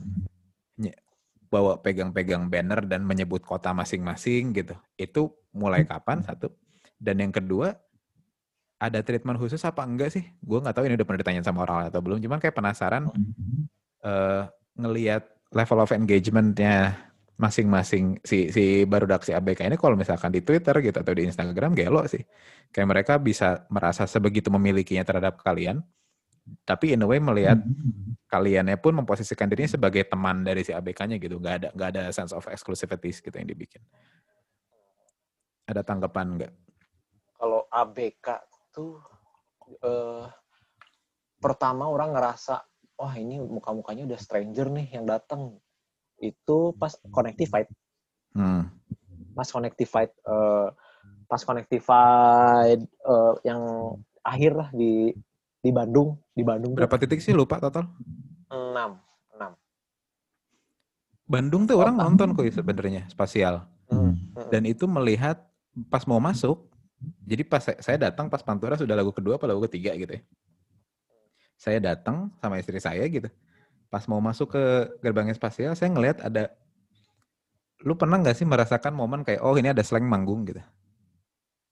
[1.48, 4.76] bawa pegang-pegang banner dan menyebut kota masing-masing gitu.
[4.96, 6.52] Itu mulai kapan satu?
[7.00, 7.76] Dan yang kedua,
[8.78, 10.24] ada treatment khusus apa enggak sih?
[10.44, 12.20] Gue nggak tahu ini udah pernah ditanya sama orang atau belum.
[12.24, 13.12] Cuman kayak penasaran.
[13.98, 14.46] Uh,
[14.78, 16.94] ngelihat level of engagementnya
[17.38, 21.78] masing-masing si si baru daksi ABK ini kalau misalkan di Twitter gitu atau di Instagram
[21.78, 22.26] gelo sih.
[22.74, 25.86] Kayak mereka bisa merasa sebegitu memilikinya terhadap kalian.
[26.66, 28.26] Tapi in a way melihat hmm.
[28.32, 31.38] kaliannya pun memposisikan dirinya sebagai teman dari si ABK-nya gitu.
[31.38, 33.84] Gak ada gak ada sense of exclusivity gitu yang dibikin.
[35.68, 36.54] Ada tanggapan nggak?
[37.38, 38.28] Kalau ABK
[38.72, 38.98] tuh
[39.84, 40.26] uh,
[41.38, 42.56] pertama orang ngerasa
[42.98, 45.60] wah ini muka-mukanya udah stranger nih yang datang
[46.22, 47.70] itu pas connectified
[48.34, 48.64] hmm.
[49.38, 50.74] pas connectified uh,
[51.28, 53.62] pas connectified uh, yang
[54.24, 55.12] akhir lah di
[55.62, 57.36] di Bandung di Bandung berapa titik sih?
[57.36, 57.92] Lupa total.
[58.48, 58.98] Enam
[59.36, 59.52] enam.
[61.28, 63.68] Bandung tuh orang nonton kok sebenarnya spasial.
[63.88, 64.20] Hmm.
[64.36, 64.52] Hmm.
[64.52, 65.48] dan itu melihat
[65.88, 66.60] pas mau masuk
[67.24, 70.22] jadi pas saya datang pas Pantura sudah lagu kedua atau lagu ketiga gitu ya.
[71.56, 73.32] Saya datang sama istri saya gitu
[73.88, 74.64] pas mau masuk ke
[75.00, 76.52] gerbangnya spasial saya ngelihat ada
[77.86, 80.60] lu pernah nggak sih merasakan momen kayak oh ini ada slang manggung gitu.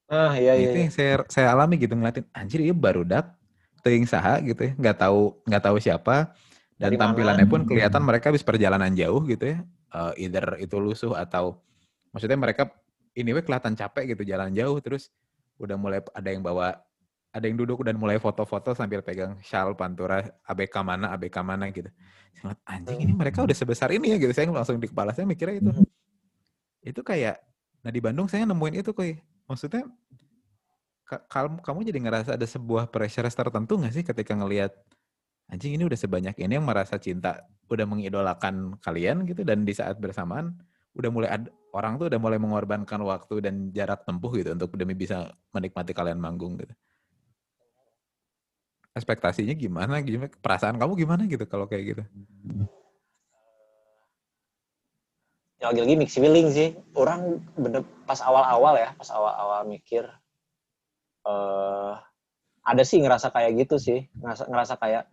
[0.06, 3.34] Ah iya iya itu yang saya saya alami gitu ngeliatin anjir iya baru dak
[3.82, 4.71] teing saha gitu ya.
[4.78, 6.34] Nggak tahu nggak tahu siapa.
[6.75, 7.54] Dan Dari tampilannya mana?
[7.56, 9.58] pun kelihatan mereka habis perjalanan jauh gitu ya.
[9.95, 11.63] Uh, either itu lusuh atau
[12.12, 12.67] maksudnya mereka
[13.15, 15.10] ini we kelihatan capek gitu jalan jauh terus
[15.56, 16.75] udah mulai ada yang bawa
[17.36, 21.91] ada yang duduk dan mulai foto-foto sambil pegang shawl pantura ABK mana ABK mana gitu.
[22.39, 24.32] Sangat anjing ini mereka udah sebesar ini ya gitu.
[24.32, 25.71] Saya langsung di kepala saya mikirnya itu.
[25.76, 25.88] Hmm.
[26.80, 27.43] Itu kayak
[27.84, 29.04] nah di Bandung saya nemuin itu kok.
[29.52, 29.84] Maksudnya
[31.28, 34.71] kamu kamu jadi ngerasa ada sebuah pressure tertentu nggak sih ketika ngelihat
[35.52, 40.00] anjing ini udah sebanyak ini yang merasa cinta, udah mengidolakan kalian gitu dan di saat
[40.02, 40.56] bersamaan
[40.95, 44.95] udah mulai ada, orang tuh udah mulai mengorbankan waktu dan jarak tempuh gitu untuk demi
[44.95, 46.71] bisa menikmati kalian manggung gitu
[48.96, 52.04] ekspektasinya gimana gimana perasaan kamu gimana gitu kalau kayak gitu?
[55.60, 56.80] Ya lagi-lagi mix feeling sih.
[56.96, 60.08] Orang bener pas awal-awal ya pas awal-awal mikir
[61.28, 62.00] uh,
[62.64, 64.08] ada sih ngerasa kayak gitu sih.
[64.16, 65.04] Ngerasa ngerasa kayak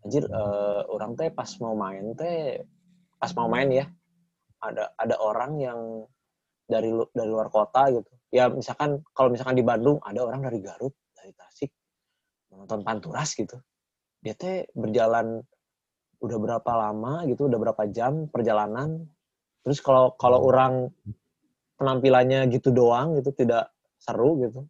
[0.00, 2.64] anjir uh, orang teh pas mau main teh
[3.20, 3.86] pas mau main ya
[4.64, 5.80] ada ada orang yang
[6.64, 8.08] dari dari luar kota gitu.
[8.32, 11.68] Ya misalkan kalau misalkan di Bandung ada orang dari Garut dari Tasik
[12.56, 13.58] nonton Panturas gitu.
[14.24, 15.42] Dia teh berjalan
[16.22, 19.04] udah berapa lama gitu udah berapa jam perjalanan.
[19.66, 20.48] Terus kalau kalau hmm.
[20.50, 20.72] orang
[21.76, 24.64] penampilannya gitu doang gitu tidak seru gitu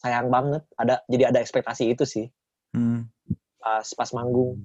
[0.00, 0.64] sayang banget.
[0.76, 2.26] Ada jadi ada ekspektasi itu sih.
[2.70, 3.10] Hmm.
[3.60, 4.56] pas pas manggung.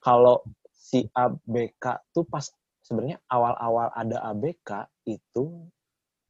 [0.00, 0.40] Kalau
[0.72, 2.44] si ABK tuh pas
[2.84, 5.68] sebenarnya awal-awal ada ABK itu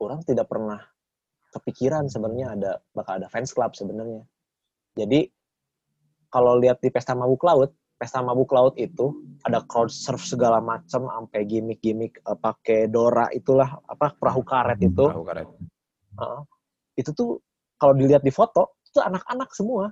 [0.03, 0.83] orang tidak pernah
[1.55, 4.27] kepikiran sebenarnya ada bakal ada fans club sebenarnya
[4.94, 5.26] jadi
[6.30, 9.14] kalau lihat di pesta mabuk laut, pesta mabuk laut itu
[9.46, 14.88] ada crowd surf segala macam, sampai gimmick-gimmick uh, pakai Dora itulah apa perahu karet hmm,
[14.90, 15.07] itu.
[15.07, 15.46] Perahu karet.
[16.18, 16.42] Uh,
[16.98, 17.38] itu tuh
[17.78, 19.90] kalau dilihat di foto itu anak-anak semua.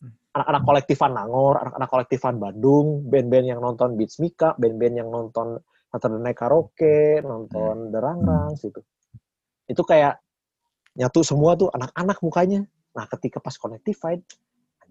[0.00, 0.12] Hmm.
[0.32, 5.60] Anak-anak kolektifan Nangor, anak-anak kolektifan Bandung, band-band yang nonton Beats Mika, band-band yang nonton
[5.92, 7.90] Saturday Karaoke, nonton hmm.
[7.92, 8.80] Derangrang gitu.
[9.68, 10.20] Itu kayak
[10.96, 12.64] nyatu semua tuh anak-anak mukanya.
[12.92, 14.20] Nah, ketika pas Connectified,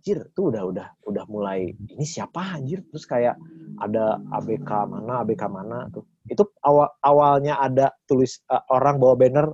[0.01, 2.81] anjir tuh udah udah udah mulai ini siapa anjir?
[2.89, 3.37] Terus kayak
[3.77, 6.09] ada ABK mana ABK mana tuh.
[6.25, 9.47] Itu awal awalnya ada tulis uh, orang bawa banner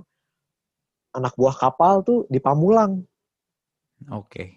[1.12, 3.04] anak buah kapal tuh di Pamulang.
[4.08, 4.32] Oke.
[4.32, 4.48] Okay.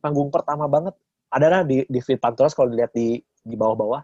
[0.00, 0.96] panggung pertama banget.
[1.28, 4.00] Ada lah di di feed Panturas kalau dilihat di di bawah-bawah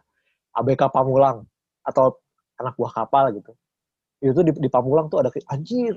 [0.61, 1.41] ABK Pamulang
[1.89, 2.21] atau
[2.61, 3.57] anak buah kapal gitu.
[4.21, 5.97] Itu di, di Pamulang tuh ada anjir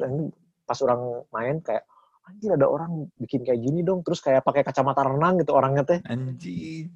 [0.64, 1.84] pas orang main kayak
[2.30, 6.00] anjir ada orang bikin kayak gini dong terus kayak pakai kacamata renang gitu orangnya teh.
[6.06, 6.90] Anjir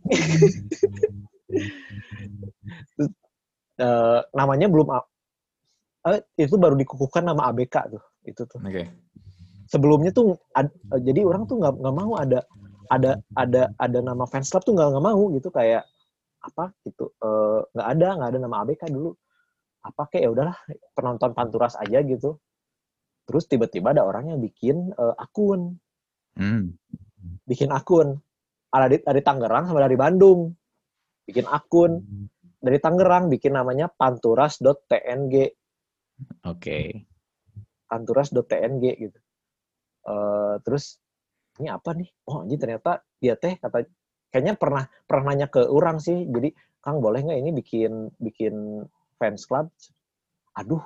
[3.82, 8.62] uh, namanya belum uh, itu baru dikukuhkan nama ABK tuh itu tuh.
[8.66, 8.90] Okay.
[9.66, 12.46] sebelumnya tuh ad, uh, jadi orang tuh nggak nggak mau ada
[12.94, 15.90] ada ada ada nama fans club tuh nggak nggak mau gitu kayak
[16.46, 17.10] apa gitu
[17.74, 19.14] nggak uh, ada nggak ada nama ABK dulu.
[19.86, 20.58] Apa kayak ya udahlah
[20.98, 22.42] penonton panturas aja gitu
[23.26, 25.82] Terus tiba-tiba ada orang yang bikin uh, akun.
[26.38, 26.78] Hmm.
[27.50, 28.22] Bikin akun.
[28.70, 30.54] Ada di, dari Tangerang sama dari Bandung.
[31.26, 32.06] Bikin akun.
[32.62, 35.34] Dari Tangerang bikin namanya panturas.tng.
[35.34, 35.50] Oke.
[36.46, 36.86] Okay.
[37.90, 39.20] Panturas.tng gitu.
[40.06, 41.02] Uh, terus
[41.58, 42.10] ini apa nih?
[42.30, 43.90] Oh ini ternyata dia teh kata
[44.30, 46.30] kayaknya pernah pernah nanya ke orang sih.
[46.30, 46.54] Jadi
[46.86, 48.86] Kang boleh nggak ini bikin bikin
[49.18, 49.74] fans club?
[50.54, 50.84] Aduh,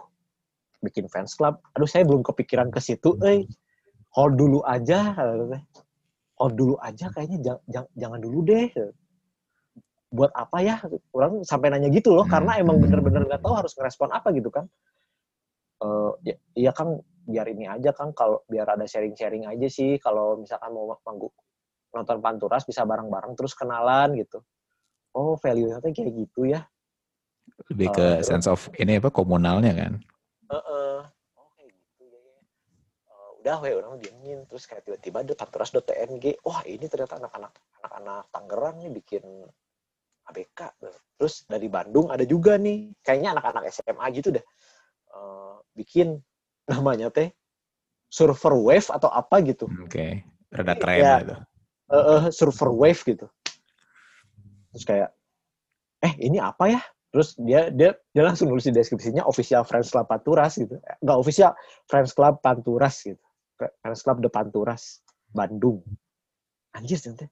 [0.79, 1.59] bikin fans club.
[1.75, 3.43] Aduh saya belum kepikiran ke situ, eh.
[4.15, 5.13] Hold dulu aja.
[6.39, 8.67] Hold dulu aja kayaknya jangan, jangan, jangan dulu deh.
[10.09, 10.75] Buat apa ya?
[11.13, 14.65] Orang sampai nanya gitu loh, karena emang bener-bener nggak tahu harus ngerespon apa gitu kan.
[15.79, 20.35] Uh, ya, iya kan biar ini aja kan kalau biar ada sharing-sharing aja sih kalau
[20.35, 21.31] misalkan mau manggung
[21.95, 24.43] nonton panturas bisa bareng-bareng terus kenalan gitu.
[25.15, 26.67] Oh value-nya kayak gitu ya.
[27.71, 29.93] Lebih ke uh, sense of ini apa komunalnya kan?
[30.49, 31.01] uh,
[31.37, 32.39] oh kayak gitu ya, ya.
[33.09, 34.43] Uh, udah weh orang diemin.
[34.45, 39.23] Terus kayak tiba-tiba ada faktoras.tng wah ini ternyata anak-anak anak-anak Tangerang nih bikin
[40.29, 40.59] ABK
[41.17, 42.93] terus dari Bandung ada juga nih.
[43.01, 44.45] Kayaknya anak-anak SMA gitu deh.
[45.09, 46.19] Uh, bikin
[46.69, 47.33] namanya teh
[48.11, 49.65] server wave atau apa gitu.
[49.81, 50.11] Oke okay.
[50.53, 51.35] rada keren ya, itu.
[51.89, 53.25] Uh, uh, surfer wave gitu.
[54.75, 55.09] Terus kayak
[56.05, 56.81] eh ini apa ya?
[57.09, 60.77] Terus dia dia dia langsung nulis di deskripsinya official Friends Club Panturas gitu.
[61.01, 61.57] Nggak official
[61.89, 63.17] Friends Club Panturas gitu
[63.59, 65.03] Friends Club de Panturas
[65.35, 65.83] Bandung.
[66.71, 67.27] Anjir nanti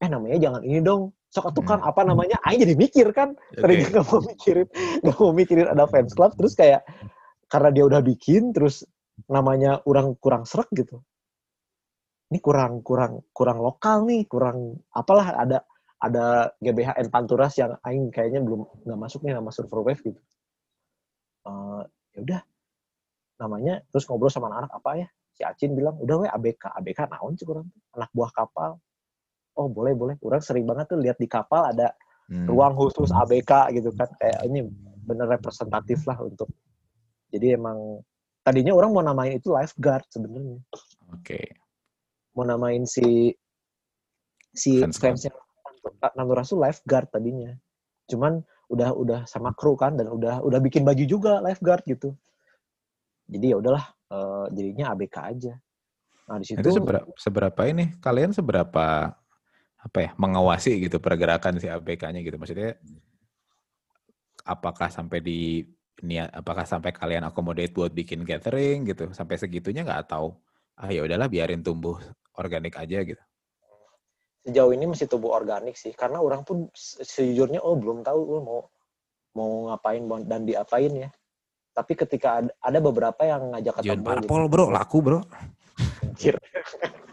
[0.00, 1.12] eh namanya jangan ini dong.
[1.30, 1.90] Sok atuh kan hmm.
[1.92, 2.36] apa namanya?
[2.42, 3.38] Aja jadi mikir kan?
[3.54, 3.62] Okay.
[3.62, 4.68] tadinya nggak mau mikirin
[5.04, 6.82] nggak mau mikirin ada fans club terus kayak
[7.46, 8.82] karena dia udah bikin terus
[9.30, 11.04] namanya orang kurang serak gitu.
[12.32, 15.62] Ini kurang kurang kurang lokal nih kurang apalah ada
[16.00, 20.20] ada GBHN Panturas yang aing kayaknya belum nggak masuk nih nama wave gitu.
[21.46, 21.84] Uh,
[22.16, 22.42] ya udah.
[23.38, 25.08] Namanya terus ngobrol sama anak-anak apa ya
[25.40, 28.76] si Acin bilang udah we ABK ABK naon sih kurang anak buah kapal
[29.56, 31.96] oh boleh boleh orang sering banget tuh lihat di kapal ada
[32.28, 32.44] hmm.
[32.44, 34.68] ruang khusus ABK gitu kan kayak ini
[35.08, 36.52] bener representatif lah untuk
[37.32, 38.04] jadi emang
[38.44, 40.60] tadinya orang mau namain itu lifeguard sebenarnya
[41.08, 41.56] oke okay.
[42.36, 43.32] mau namain si
[44.52, 45.32] si fansnya
[46.16, 47.52] Nanura tuh lifeguard tadinya.
[48.08, 52.14] Cuman udah udah sama kru kan dan udah udah bikin baju juga lifeguard gitu.
[53.30, 55.54] Jadi ya udahlah uh, jadinya ABK aja.
[56.30, 59.14] Nah di situ seberapa, seberapa ini kalian seberapa
[59.80, 62.36] apa ya mengawasi gitu pergerakan si ABK-nya gitu?
[62.36, 62.76] Maksudnya
[64.44, 65.64] apakah sampai di
[66.00, 69.10] niat apakah sampai kalian accommodate buat bikin gathering gitu?
[69.16, 70.38] Sampai segitunya nggak atau
[70.76, 71.96] ah ya udahlah biarin tumbuh
[72.36, 73.22] organik aja gitu?
[74.40, 78.60] Sejauh ini masih tubuh organik sih karena orang pun sejujurnya oh belum tahu oh, mau
[79.36, 81.10] mau ngapain dan diapain ya
[81.70, 84.52] tapi ketika ada, ada beberapa yang ngajak ketemu Jangan parpol gitu.
[84.52, 84.64] bro.
[84.70, 85.20] Laku bro.
[86.04, 86.34] Anjir.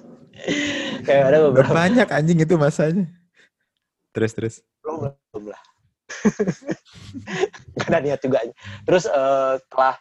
[1.08, 3.06] kayak ada beberapa banyak anjing itu masanya.
[4.12, 4.56] Terus terus.
[4.82, 5.62] Belum belum lah.
[7.84, 8.44] Karena niat juga.
[8.86, 9.96] Terus uh, setelah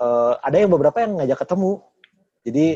[0.00, 1.80] uh, ada yang beberapa yang ngajak ketemu.
[2.42, 2.66] Jadi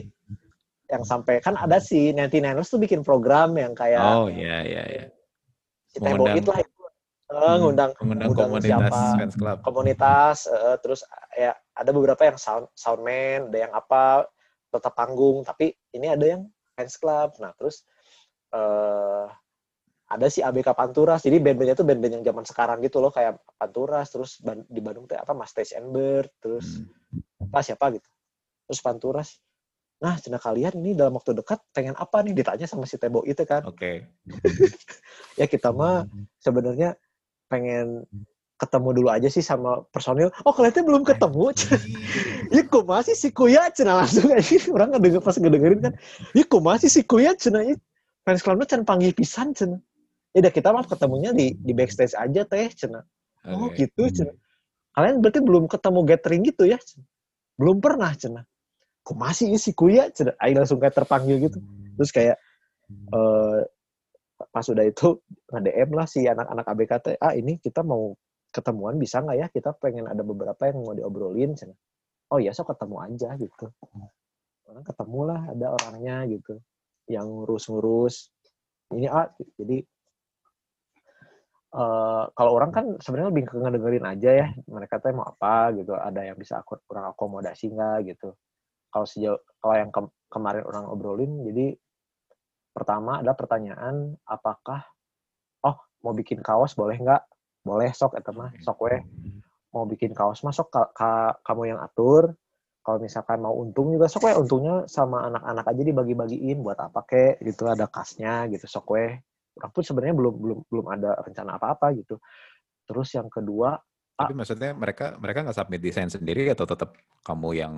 [0.87, 4.83] yang sampai kan ada si Nanti Niners tuh bikin program yang kayak oh iya iya
[4.87, 5.05] iya.
[5.91, 6.76] si Tebo itu lah itu
[7.33, 9.57] uh, ngundang ngundang komunitas siapa, fans club.
[9.67, 11.01] Komunitas uh, terus
[11.35, 14.27] ya ada beberapa yang sound soundman ada yang apa
[14.71, 16.43] tetap panggung tapi ini ada yang
[16.77, 17.35] fans club.
[17.43, 17.83] Nah terus
[18.55, 19.27] uh,
[20.07, 24.07] ada si ABK Panturas jadi band-bandnya tuh band-band yang zaman sekarang gitu loh kayak Panturas
[24.15, 24.39] terus
[24.71, 27.51] di Bandung tuh apa Mas Stage and Bird terus hmm.
[27.51, 28.09] apa siapa gitu.
[28.71, 29.31] Terus Panturas
[29.97, 32.37] nah cina kalian ini dalam waktu dekat pengen apa nih?
[32.37, 33.65] Ditanya sama si Tebo itu kan.
[33.67, 34.07] Oke.
[34.29, 34.63] Okay.
[35.41, 36.05] ya kita mah
[36.39, 36.95] sebenarnya
[37.47, 38.07] pengen
[38.57, 40.33] ketemu dulu aja sih sama personil.
[40.49, 41.53] Oh kalian belum ketemu.
[42.47, 45.93] Ya kok masih si Kuya cina langsung aja orang ngedenger pas ngedengerin kan.
[46.31, 47.67] Ya kok masih si Kuya cina
[48.23, 49.83] fans clubnya cina panggil pisan cina.
[50.31, 53.03] Ya udah kita mah ketemunya di di backstage aja teh cina.
[53.51, 53.91] Oh okay.
[53.91, 54.33] gitu cina.
[54.95, 57.05] Kalian berarti belum ketemu gathering gitu ya cina.
[57.59, 58.47] belum pernah cina.
[59.03, 60.07] Kok masih isi kuya
[60.39, 61.59] Aing langsung kayak terpanggil gitu.
[61.99, 62.37] Terus kayak
[63.11, 63.67] uh,
[64.57, 65.21] pas udah itu
[65.53, 68.17] nge-DM lah si anak-anak ABKT ah ini kita mau
[68.49, 69.47] ketemuan bisa nggak ya?
[69.53, 71.53] Kita pengen ada beberapa yang mau diobrolin
[72.33, 73.69] oh ya so ketemu aja gitu.
[74.65, 76.57] Orang ketemu lah ada orangnya gitu.
[77.05, 78.33] Yang ngurus-ngurus.
[78.97, 79.29] Ini ah
[79.61, 79.85] jadi
[81.77, 85.93] Uh, kalau orang kan sebenarnya lebih ngedengerin aja ya mereka tuh mau apa gitu.
[85.93, 88.33] Ada yang bisa aku kurang akomodasi nggak gitu.
[88.89, 90.01] Kalau sejauh kalau yang ke,
[90.33, 91.77] kemarin orang obrolin jadi
[92.77, 94.85] pertama ada pertanyaan apakah
[95.65, 97.25] oh mau bikin kaos boleh nggak?
[97.65, 98.53] Boleh sok itu mah.
[98.61, 99.01] Sok weh.
[99.73, 102.37] Mau bikin kaos masuk ka, ka, kamu yang atur.
[102.85, 104.37] Kalau misalkan mau untung juga sok weh.
[104.37, 109.17] Untungnya sama anak-anak aja dibagi-bagiin buat apa kek gitu ada kasnya gitu sok weh.
[109.57, 112.21] Orang pun sebenarnya belum belum belum ada rencana apa-apa gitu.
[112.85, 113.81] Terus yang kedua
[114.17, 117.75] tapi ah, maksudnya mereka mereka nggak submit desain sendiri atau tetap kamu yang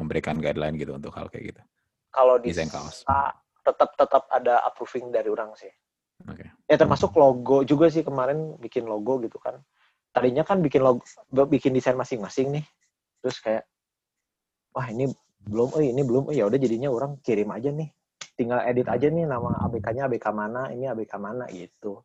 [0.00, 1.60] memberikan guideline gitu untuk hal kayak gitu?
[2.08, 3.04] Kalau desain kaos.
[3.64, 5.72] Tetap tetap ada approving dari orang sih.
[6.28, 6.44] Oke.
[6.44, 6.48] Okay.
[6.68, 9.60] Ya termasuk logo juga sih kemarin bikin logo gitu kan.
[10.14, 11.02] Tadinya kan bikin logo
[11.48, 12.64] bikin desain masing-masing nih.
[13.24, 13.64] Terus kayak
[14.76, 15.10] wah ini
[15.44, 17.88] belum oh ini belum oh ya udah jadinya orang kirim aja nih.
[18.34, 22.02] Tinggal edit aja nih nama ABK-nya ABK mana, ini ABK mana gitu.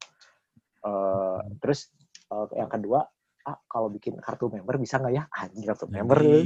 [0.79, 1.91] Uh, terus
[2.31, 3.03] uh, yang kedua
[3.47, 6.19] ah kalau bikin kartu member bisa nggak ya anjing kartu member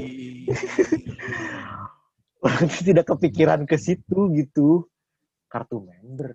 [2.85, 4.87] tidak kepikiran ke situ gitu
[5.53, 6.33] kartu member.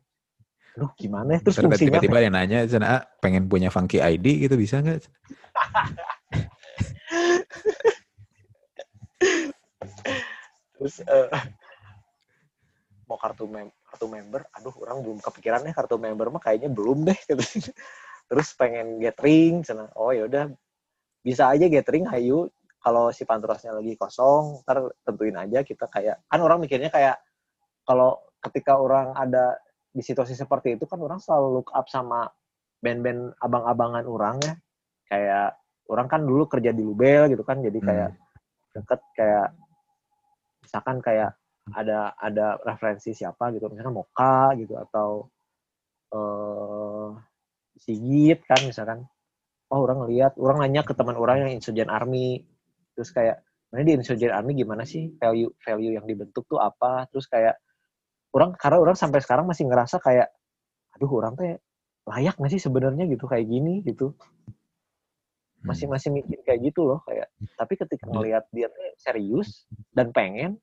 [0.78, 1.40] Loh gimana ya?
[1.42, 1.98] Terus fungsinya?
[1.98, 5.02] tiba-tiba yang nanya, Cina, pengen punya funky ID gitu bisa nggak?
[10.78, 11.26] Terus uh,
[13.10, 17.02] mau kartu mem kartu member, aduh orang belum kepikiran nih kartu member mah kayaknya belum
[17.02, 17.18] deh.
[17.26, 17.74] Gitu.
[18.30, 20.46] Terus pengen gathering sana oh ya udah.
[21.26, 22.46] Bisa aja gathering hayu.
[22.78, 27.18] Kalau si pantrosnya lagi kosong ntar tentuin aja kita kayak kan orang mikirnya kayak
[27.82, 29.58] kalau ketika orang ada
[29.88, 32.28] di situasi seperti itu kan orang selalu look up sama
[32.78, 34.54] band-band abang-abangan orang ya.
[35.08, 35.56] Kayak
[35.88, 38.20] orang kan dulu kerja di Lubel gitu kan jadi kayak hmm.
[38.76, 39.48] deket kayak
[40.60, 41.32] misalkan kayak
[41.72, 45.28] ada ada referensi siapa gitu misalkan Moka gitu atau
[46.12, 47.12] uh,
[47.78, 49.06] Sigit kan misalkan.
[49.68, 52.40] Oh orang lihat orang nanya ke teman orang yang insurgent army.
[52.96, 55.12] Terus kayak mana di insurgent army gimana sih?
[55.20, 57.04] Value value yang dibentuk tuh apa?
[57.12, 57.60] Terus kayak
[58.34, 60.28] orang karena orang sampai sekarang masih ngerasa kayak
[60.96, 61.56] aduh orang teh
[62.08, 64.16] layak nggak sih sebenarnya gitu kayak gini gitu
[65.64, 65.94] masih hmm.
[65.96, 70.56] masih mikir kayak gitu loh kayak tapi ketika ngelihat dia tuh serius dan pengen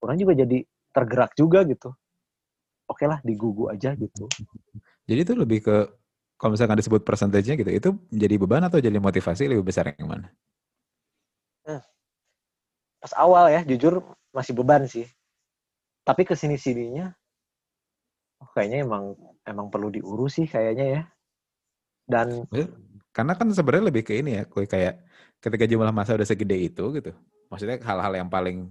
[0.00, 1.92] orang juga jadi tergerak juga gitu
[2.88, 4.30] oke lah digugu aja gitu
[5.10, 5.76] jadi itu lebih ke
[6.40, 10.32] kalau misalkan disebut persentasenya gitu, itu jadi beban atau jadi motivasi lebih besar yang mana?
[11.68, 11.84] Hmm.
[12.96, 14.00] Pas awal ya, jujur
[14.32, 15.04] masih beban sih.
[16.04, 17.12] Tapi ke sini sininya,
[18.40, 21.02] oh, kayaknya emang emang perlu diurus sih kayaknya ya.
[22.10, 22.48] Dan
[23.14, 25.04] karena kan sebenarnya lebih ke ini ya, kayak
[25.40, 27.12] ketika jumlah masa udah segede itu gitu.
[27.50, 28.70] Maksudnya hal-hal yang paling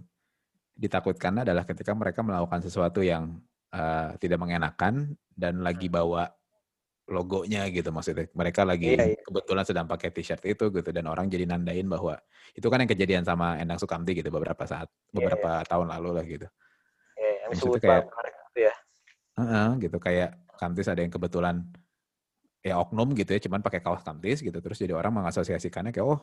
[0.79, 3.35] ditakutkan adalah ketika mereka melakukan sesuatu yang
[3.75, 6.31] uh, tidak mengenakan dan lagi bawa
[7.09, 8.29] logonya gitu maksudnya.
[8.31, 9.19] Mereka lagi iya, iya.
[9.25, 12.15] kebetulan sedang pakai t-shirt itu gitu dan orang jadi nandain bahwa
[12.53, 16.09] itu kan yang kejadian sama Endang Sukamti gitu beberapa saat iya, beberapa iya, tahun lalu
[16.15, 16.47] lah gitu.
[17.49, 18.03] Yang maksudnya kayak
[18.53, 18.75] itu ya.
[19.39, 20.29] Uh -uh, gitu kayak
[20.59, 21.63] Kamtis ada yang kebetulan
[22.59, 26.19] ya oknum gitu ya cuman pakai kaos Kamtis gitu terus jadi orang mengasosiasikannya kayak oh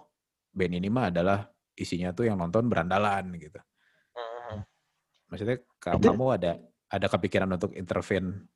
[0.52, 3.60] band ini mah adalah isinya tuh yang nonton berandalan gitu.
[4.16, 4.64] Hmm.
[5.32, 8.46] Maksudnya kamu ada ada kepikiran untuk intervene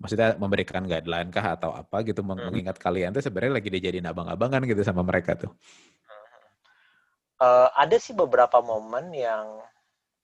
[0.00, 2.50] maksudnya memberikan guideline kah atau apa gitu hmm.
[2.50, 5.52] mengingat kalian tuh sebenarnya lagi dijadiin abang-abangan gitu sama mereka tuh.
[7.42, 9.46] Uh, ada sih beberapa momen yang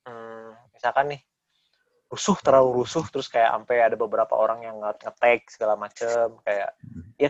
[0.07, 1.21] hmm, misalkan nih
[2.09, 6.73] rusuh terlalu rusuh terus kayak sampai ada beberapa orang yang ngetek segala macem kayak
[7.21, 7.29] ya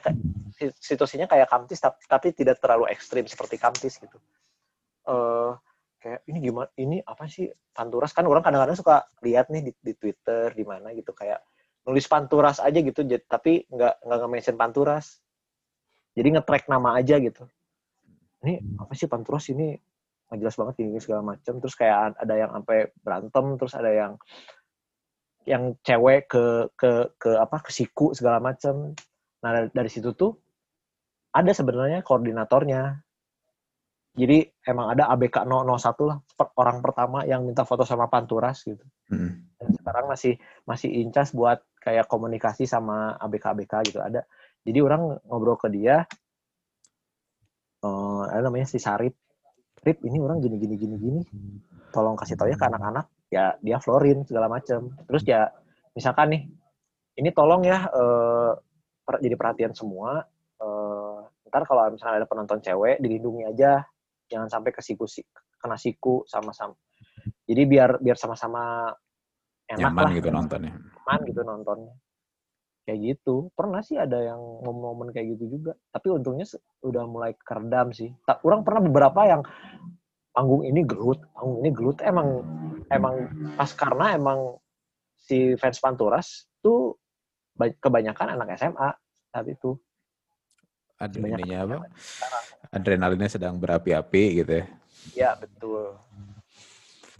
[0.78, 4.18] situasinya kayak kamtis tapi, tapi tidak terlalu ekstrim seperti kamtis gitu.
[5.02, 5.58] Uh,
[5.98, 8.14] kayak ini gimana ini apa sih panturas?
[8.14, 11.42] Kan orang kadang-kadang suka lihat nih di, di Twitter di mana gitu kayak
[11.88, 15.18] nulis Panturas aja gitu tapi nggak nggak nge-mention Panturas.
[16.14, 17.48] Jadi nge-track nama aja gitu.
[18.46, 19.48] Ini apa sih Panturas?
[19.50, 19.74] Ini
[20.36, 24.12] jelas banget ini segala macam terus kayak ada yang sampai berantem terus ada yang
[25.46, 28.96] yang cewek ke ke ke apa ke siku segala macam
[29.38, 30.34] nah dari, situ tuh
[31.30, 33.02] ada sebenarnya koordinatornya
[34.18, 36.18] jadi emang ada ABK 001 lah
[36.58, 38.82] orang pertama yang minta foto sama Panturas gitu.
[39.06, 39.46] Hmm.
[39.54, 40.34] Dan sekarang masih
[40.66, 44.26] masih incas buat kayak komunikasi sama ABK ABK gitu ada.
[44.66, 46.02] Jadi orang ngobrol ke dia,
[47.86, 49.14] uh, ada namanya si Sarip.
[49.78, 51.20] Rip ini orang gini gini gini gini.
[51.94, 53.06] Tolong kasih tau ya ke anak-anak.
[53.28, 54.92] Ya dia florin segala macam.
[55.04, 55.52] Terus ya
[55.92, 56.42] misalkan nih,
[57.20, 58.52] ini tolong ya uh,
[59.20, 60.24] jadi perhatian semua.
[60.58, 63.84] Uh, ntar kalau misalnya ada penonton cewek dilindungi aja.
[64.28, 65.08] Jangan sampai ke siku
[65.58, 66.76] kena siku sama-sama.
[67.48, 68.92] Jadi biar biar sama-sama
[69.68, 70.72] enak nyaman lah, gitu nontonnya.
[70.72, 71.94] Nyaman gitu nontonnya.
[72.88, 73.52] Kayak gitu.
[73.52, 75.76] Pernah sih ada yang momen-momen kayak gitu juga.
[75.92, 76.48] Tapi untungnya
[76.80, 78.08] udah mulai keredam sih.
[78.24, 79.42] Tak orang pernah beberapa yang
[80.38, 82.46] panggung ini gelut panggung ini gelut emang
[82.94, 83.26] emang
[83.58, 84.54] pas karena emang
[85.18, 86.94] si fans Panturas tuh
[87.58, 88.94] kebanyakan anak SMA
[89.34, 89.74] saat itu
[90.98, 91.76] adrenalinnya apa?
[92.74, 94.64] Adrenalinnya sedang berapi-api gitu ya.
[95.14, 95.94] Iya, betul.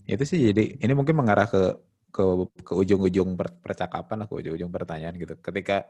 [0.05, 1.79] Itu sih jadi ini mungkin mengarah ke
[2.11, 2.23] ke
[2.67, 5.39] ke ujung-ujung percakapan ke ujung-ujung pertanyaan gitu.
[5.39, 5.87] Ketika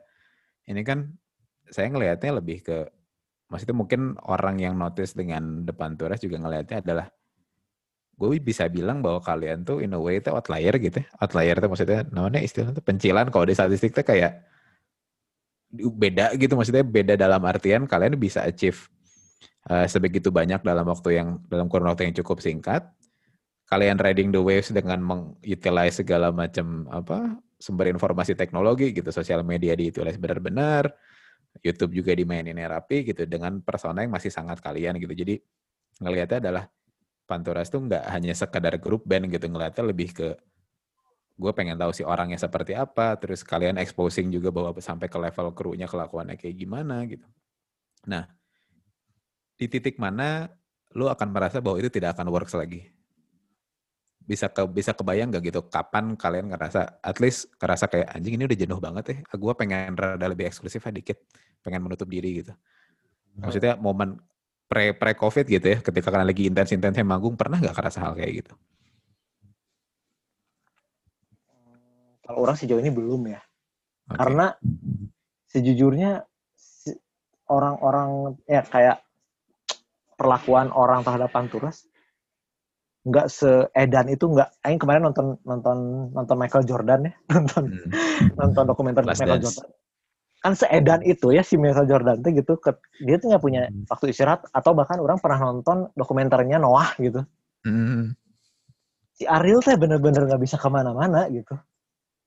[0.68, 1.16] ini kan
[1.68, 2.78] saya ngelihatnya lebih ke
[3.48, 7.06] maksudnya mungkin orang yang notice dengan depan turas juga ngelihatnya adalah
[8.18, 11.06] gue bisa bilang bahwa kalian tuh in a way itu outlier gitu ya.
[11.22, 13.30] Outlier itu maksudnya namanya istilahnya tuh pencilan.
[13.30, 14.42] Kalau di statistik tuh kayak
[15.70, 16.58] beda gitu.
[16.58, 18.90] Maksudnya beda dalam artian kalian bisa achieve
[19.70, 22.82] uh, sebegitu banyak dalam waktu yang dalam kurun waktu yang cukup singkat.
[23.70, 29.14] Kalian riding the waves dengan mengutilize segala macam apa sumber informasi teknologi gitu.
[29.14, 30.90] Sosial media diutilize benar-benar.
[31.62, 35.14] YouTube juga dimainin rapi gitu dengan persona yang masih sangat kalian gitu.
[35.14, 35.38] Jadi
[36.02, 36.64] ngelihatnya adalah
[37.28, 40.28] Panturas tuh nggak hanya sekedar grup band gitu ngelihatnya lebih ke
[41.38, 45.54] gue pengen tahu si orangnya seperti apa, terus kalian exposing juga bahwa sampai ke level
[45.54, 47.22] krunya kelakuannya kayak gimana gitu.
[48.10, 48.26] Nah,
[49.54, 50.50] di titik mana
[50.98, 52.90] lu akan merasa bahwa itu tidak akan works lagi?
[54.18, 58.44] Bisa ke bisa kebayang gak gitu kapan kalian ngerasa at least ngerasa kayak anjing ini
[58.48, 61.22] udah jenuh banget ya, gue pengen rada lebih eksklusif dikit,
[61.62, 62.52] pengen menutup diri gitu.
[63.38, 64.18] Maksudnya momen
[64.68, 68.12] pre pre covid gitu ya, ketika kalian lagi intens intensnya manggung pernah nggak kerasa hal
[68.12, 68.52] kayak gitu?
[72.28, 73.40] Kalau orang sejauh ini belum ya.
[74.12, 74.16] Okay.
[74.20, 74.46] Karena
[75.48, 76.28] sejujurnya
[77.48, 79.00] orang-orang ya kayak
[80.20, 81.88] perlakuan orang terhadap Panturas
[83.08, 88.36] nggak seedan itu nggak Aing kemarin nonton nonton nonton Michael Jordan ya nonton hmm.
[88.36, 89.64] nonton dokumenter Last Michael Dance.
[89.64, 89.77] Jordan
[90.38, 92.70] kan seedan itu ya si Michael Jordan tuh gitu ke,
[93.02, 93.90] dia tuh nggak punya hmm.
[93.90, 97.26] waktu istirahat atau bahkan orang pernah nonton dokumenternya Noah gitu
[97.66, 98.14] hmm.
[99.18, 101.58] si Ariel tuh bener-bener nggak bisa ke mana-mana gitu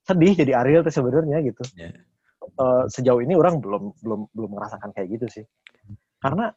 [0.04, 1.88] sedih jadi Ariel tuh sebenarnya gitu yeah.
[1.88, 2.00] Ya.
[2.60, 5.44] uh, sejauh ini orang belum belum belum merasakan kayak gitu sih
[6.20, 6.52] karena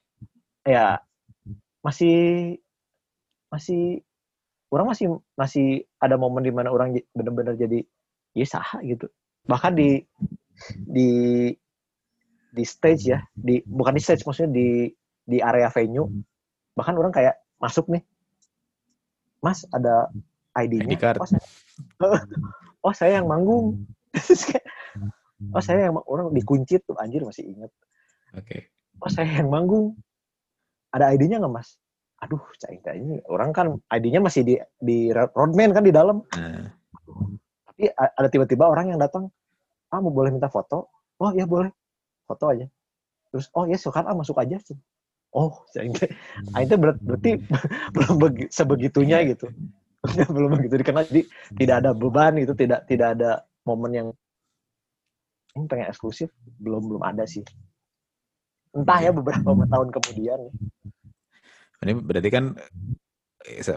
[0.67, 0.99] ya
[1.79, 2.57] masih
[3.47, 4.03] masih
[4.73, 5.05] orang masih
[5.39, 5.67] masih
[6.03, 7.79] ada momen di mana orang benar-benar jadi
[8.35, 9.07] ya sah gitu
[9.47, 10.03] bahkan di
[10.79, 11.51] di
[12.55, 14.89] di stage ya di bukan di stage maksudnya di
[15.25, 16.07] di area venue.
[16.75, 18.03] Bahkan orang kayak masuk nih.
[19.43, 20.09] Mas ada
[20.55, 21.43] ID-nya ID oh, saya,
[22.85, 23.83] oh saya yang manggung.
[25.51, 27.67] Oh saya yang orang dikunci tuh anjir masih inget
[28.31, 28.47] oke.
[28.47, 28.71] Okay.
[29.03, 29.99] oh saya yang manggung.
[30.95, 31.75] Ada ID-nya nggak mas?
[32.23, 36.23] Aduh cai ini orang kan ID-nya masih di di roadman kan di dalam.
[36.31, 36.71] Hmm.
[37.67, 39.27] tapi ada tiba-tiba orang yang datang
[39.93, 40.89] ah mau boleh minta foto?
[41.21, 41.69] Oh ya boleh.
[42.25, 42.65] Foto aja.
[43.29, 44.57] Terus oh ya silakan ah masuk aja.
[45.35, 46.63] Oh cai hmm.
[46.63, 47.31] itu ber berarti
[47.95, 48.13] belum
[48.47, 49.31] sebegitunya iya.
[49.35, 49.51] gitu.
[50.37, 51.09] Belum begitu dikenal.
[51.09, 51.25] Jadi
[51.57, 54.07] tidak ada beban itu tidak tidak ada momen yang
[55.57, 56.29] ini pengen eksklusif?
[56.61, 57.41] Belum belum ada sih.
[58.75, 60.39] Entah ya beberapa tahun kemudian.
[61.81, 62.53] Ini berarti kan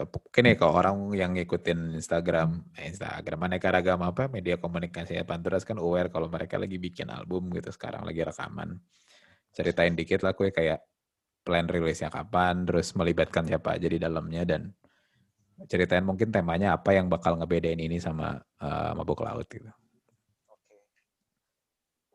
[0.09, 5.61] mungkin ya kalau orang yang ngikutin Instagram, eh, Instagram aneka ragam apa media komunikasi Panturas
[5.61, 8.81] kan aware kalau mereka lagi bikin album gitu sekarang lagi rekaman.
[9.53, 10.81] Ceritain dikit lah kue kayak
[11.45, 14.73] plan rilisnya kapan, terus melibatkan siapa aja di dalamnya dan
[15.67, 19.67] ceritain mungkin temanya apa yang bakal ngebedain ini sama uh, Mabuk Laut gitu.
[20.49, 20.77] Oke.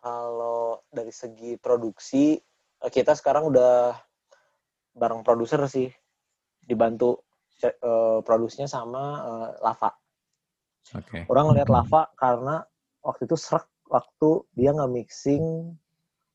[0.00, 2.34] Kalau dari segi produksi
[2.80, 3.94] eh, kita sekarang udah
[4.94, 5.90] bareng produser sih
[6.64, 7.20] dibantu
[7.62, 9.90] uh, produksinya sama uh, Lava.
[10.90, 11.24] Okay.
[11.30, 12.64] Orang ngeliat Lava karena
[13.04, 15.76] waktu itu serak waktu dia nggak mixing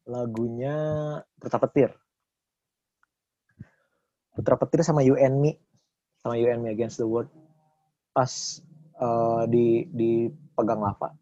[0.09, 0.76] lagunya
[1.38, 1.91] Putra Petir.
[4.34, 5.59] Putra Petir sama You and Me
[6.24, 7.30] sama You and Me Against the World
[8.15, 8.32] pas
[8.99, 11.13] uh, di di pegang lava.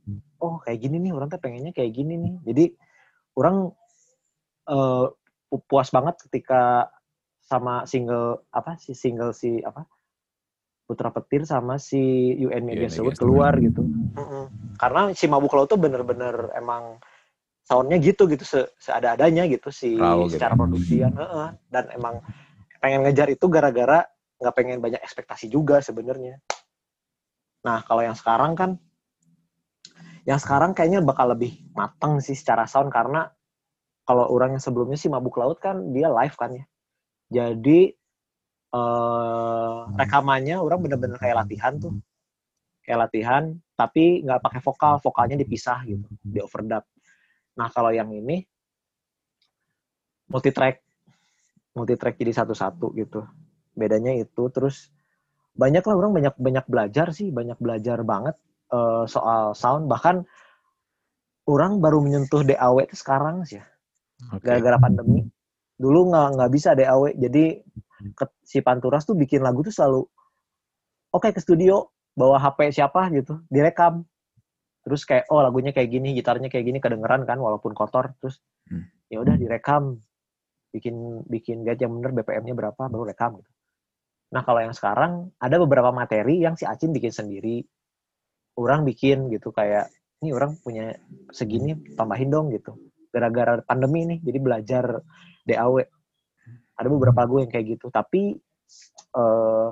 [0.42, 2.36] Oh kayak gini nih orang tuh pengennya kayak gini nih.
[2.48, 2.66] Jadi
[3.38, 3.70] orang
[4.72, 5.06] uh,
[5.70, 6.92] puas banget ketika
[7.48, 9.88] sama single apa si single si apa
[10.88, 13.84] Putra Petir sama si UN Media Sound keluar gitu.
[13.84, 14.80] Mm-hmm.
[14.80, 17.00] Karena si Mabuk Laut tuh bener-bener emang
[17.68, 20.64] soundnya gitu gitu se seada-adanya gitu si Rau, secara gitu.
[20.64, 21.52] produksian uh-uh.
[21.68, 22.24] dan emang
[22.80, 24.08] pengen ngejar itu gara-gara
[24.40, 26.40] nggak pengen banyak ekspektasi juga sebenarnya.
[27.68, 28.80] Nah kalau yang sekarang kan
[30.24, 33.28] yang sekarang kayaknya bakal lebih matang sih secara sound karena
[34.08, 36.64] kalau orang yang sebelumnya sih Mabuk Laut kan dia live kan ya
[37.28, 37.92] jadi
[38.72, 41.94] uh, rekamannya orang bener-bener kayak latihan tuh.
[42.88, 43.44] Kayak latihan
[43.76, 46.88] tapi nggak pakai vokal vokalnya dipisah gitu di overdub.
[47.60, 48.48] Nah kalau yang ini
[50.32, 50.84] multi track
[51.76, 53.28] multi track jadi satu-satu gitu.
[53.76, 54.90] Bedanya itu terus
[55.58, 58.40] banyak lah orang banyak banyak belajar sih banyak belajar banget
[58.72, 59.92] uh, soal sound.
[59.92, 60.24] Bahkan
[61.52, 63.66] orang baru menyentuh DAW itu sekarang sih ya.
[64.42, 65.28] Gara-gara pandemi
[65.78, 67.62] dulu nggak nggak bisa DAW jadi
[68.18, 70.02] ke, si Panturas tuh bikin lagu tuh selalu
[71.14, 74.02] oke okay, ke studio bawa HP siapa gitu direkam.
[74.82, 78.18] Terus kayak oh lagunya kayak gini gitarnya kayak gini kedengeran kan walaupun kotor.
[78.18, 78.42] Terus
[78.74, 79.14] hmm.
[79.14, 80.02] ya udah direkam
[80.74, 83.52] bikin bikin guide yang bener BPM-nya berapa baru rekam gitu.
[84.34, 87.62] Nah kalau yang sekarang ada beberapa materi yang si Acin bikin sendiri.
[88.58, 89.94] Orang bikin gitu kayak
[90.26, 90.98] ini orang punya
[91.30, 92.74] segini tambahin dong gitu.
[93.14, 94.86] Gara-gara pandemi nih jadi belajar
[95.48, 95.82] DAW
[96.78, 97.90] ada beberapa lagu yang kayak gitu.
[97.90, 98.38] Tapi
[99.18, 99.72] uh,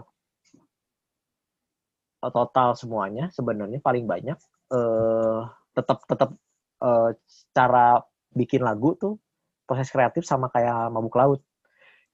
[2.25, 4.37] total semuanya sebenarnya paling banyak
[4.73, 5.45] uh,
[5.77, 6.29] tetap tetap
[6.81, 7.13] uh,
[7.53, 8.01] cara
[8.33, 9.21] bikin lagu tuh
[9.69, 11.41] proses kreatif sama kayak mabuk laut.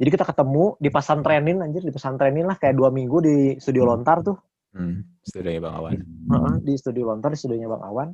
[0.02, 4.26] Jadi kita ketemu di pesantrenin anjir di pesantrenin lah kayak dua minggu di studio lontar
[4.26, 4.38] tuh.
[4.72, 5.92] Hmm, studionya bang Awan.
[6.32, 8.10] Uh, di studio lontar di studionya bang Awan.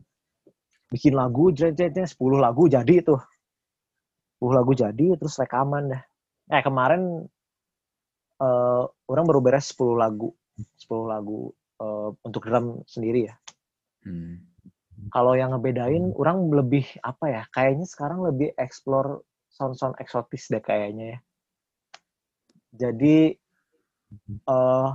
[0.87, 3.19] Bikin lagu jret-jretnya 10 lagu jadi tuh
[4.37, 6.03] uh lagu jadi terus rekaman dah
[6.47, 7.27] eh kemarin
[8.41, 10.31] uh, orang baru beres 10 lagu.
[10.57, 13.35] 10 lagu uh, untuk drum sendiri ya.
[14.07, 14.39] Hmm.
[15.11, 19.19] kalau yang ngebedain orang lebih apa ya kayaknya sekarang lebih explore
[19.51, 21.19] sound-sound eksotis deh kayaknya ya.
[22.87, 23.35] Jadi
[24.47, 24.89] uh,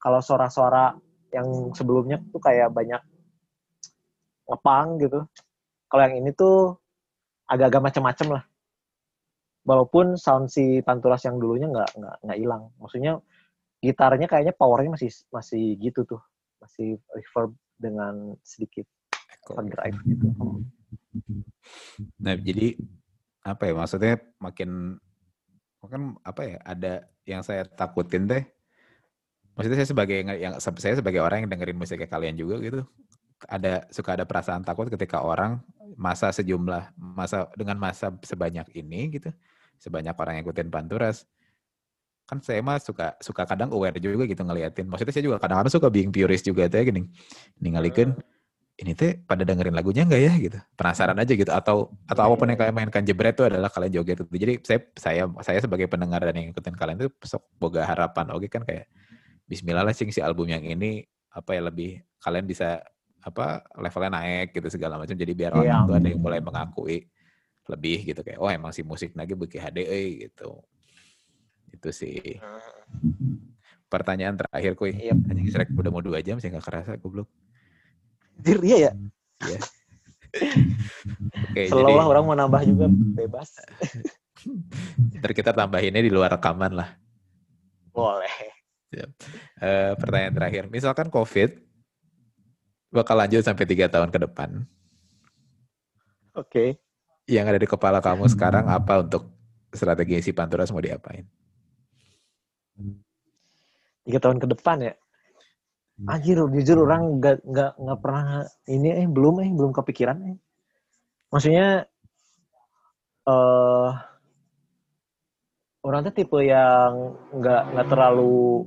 [0.00, 0.96] kalau suara-suara
[1.30, 3.02] yang sebelumnya tuh kayak banyak
[4.48, 5.20] ngepang gitu.
[5.86, 6.80] Kalau yang ini tuh
[7.46, 8.44] agak-agak macam-macam lah
[9.68, 12.72] walaupun sound si Panturas yang dulunya nggak nggak nggak hilang.
[12.80, 13.20] Maksudnya
[13.84, 16.22] gitarnya kayaknya powernya masih masih gitu tuh.
[16.64, 18.88] Masih reverb dengan sedikit
[19.52, 20.26] overdrive gitu.
[22.24, 22.80] Nah jadi
[23.44, 24.96] apa ya maksudnya makin
[25.78, 26.92] mungkin apa ya ada
[27.24, 28.44] yang saya takutin deh
[29.54, 32.82] maksudnya saya sebagai yang saya sebagai orang yang dengerin musiknya kalian juga gitu
[33.46, 35.62] ada suka ada perasaan takut ketika orang
[35.94, 39.30] masa sejumlah masa dengan masa sebanyak ini gitu
[39.78, 41.24] sebanyak orang yang ikutin Panturas
[42.28, 44.84] kan saya mah suka suka kadang aware juga gitu ngeliatin.
[44.84, 47.08] Maksudnya saya juga kadang-kadang suka being purist juga teh gini
[47.56, 48.82] ninggalikeun hmm.
[48.84, 50.32] ini teh pada dengerin lagunya enggak ya?
[50.36, 50.58] gitu.
[50.76, 51.48] Penasaran aja gitu.
[51.48, 52.68] Atau atau iya, apa pun yang iya.
[52.68, 56.36] kalian mainkan jebret itu adalah kalian joget itu jadi saya saya saya sebagai pendengar dan
[56.36, 58.92] yang ikutin kalian itu sok boga harapan oke kan kayak
[59.48, 61.00] Bismillah lah sing si album yang ini
[61.32, 62.84] apa ya lebih kalian bisa
[63.24, 65.16] apa levelnya naik gitu segala macam.
[65.16, 65.88] Jadi biar orang yeah.
[65.88, 67.08] tuh ada yang mulai mengakui
[67.68, 70.56] lebih gitu kayak oh emang si musik lagi bagi HDE gitu
[71.68, 72.40] itu sih
[73.92, 75.20] pertanyaan terakhir kuy yep.
[75.28, 77.28] hanya kisrek udah mau dua jam sih nggak kerasa goblok
[78.40, 78.92] Dir, iya ya
[79.44, 79.60] iya
[81.48, 82.84] Oke, jadi, orang mau nambah juga
[83.16, 83.48] bebas.
[85.16, 87.00] Ntar kita tambahinnya di luar rekaman lah.
[87.96, 88.28] Boleh.
[88.92, 91.56] Uh, pertanyaan terakhir, misalkan COVID
[92.92, 94.68] bakal lanjut sampai tiga tahun ke depan.
[96.36, 96.44] Oke.
[96.44, 96.70] Okay
[97.28, 99.28] yang ada di kepala kamu sekarang apa untuk
[99.68, 101.28] strategi si Panturas mau diapain?
[104.08, 104.94] Tiga tahun ke depan ya.
[106.08, 110.36] Anjir, jujur orang nggak nggak nggak pernah ini eh belum eh belum kepikiran eh.
[111.28, 111.84] Maksudnya
[113.28, 113.92] eh uh,
[115.84, 118.64] orang tuh tipe yang nggak nggak terlalu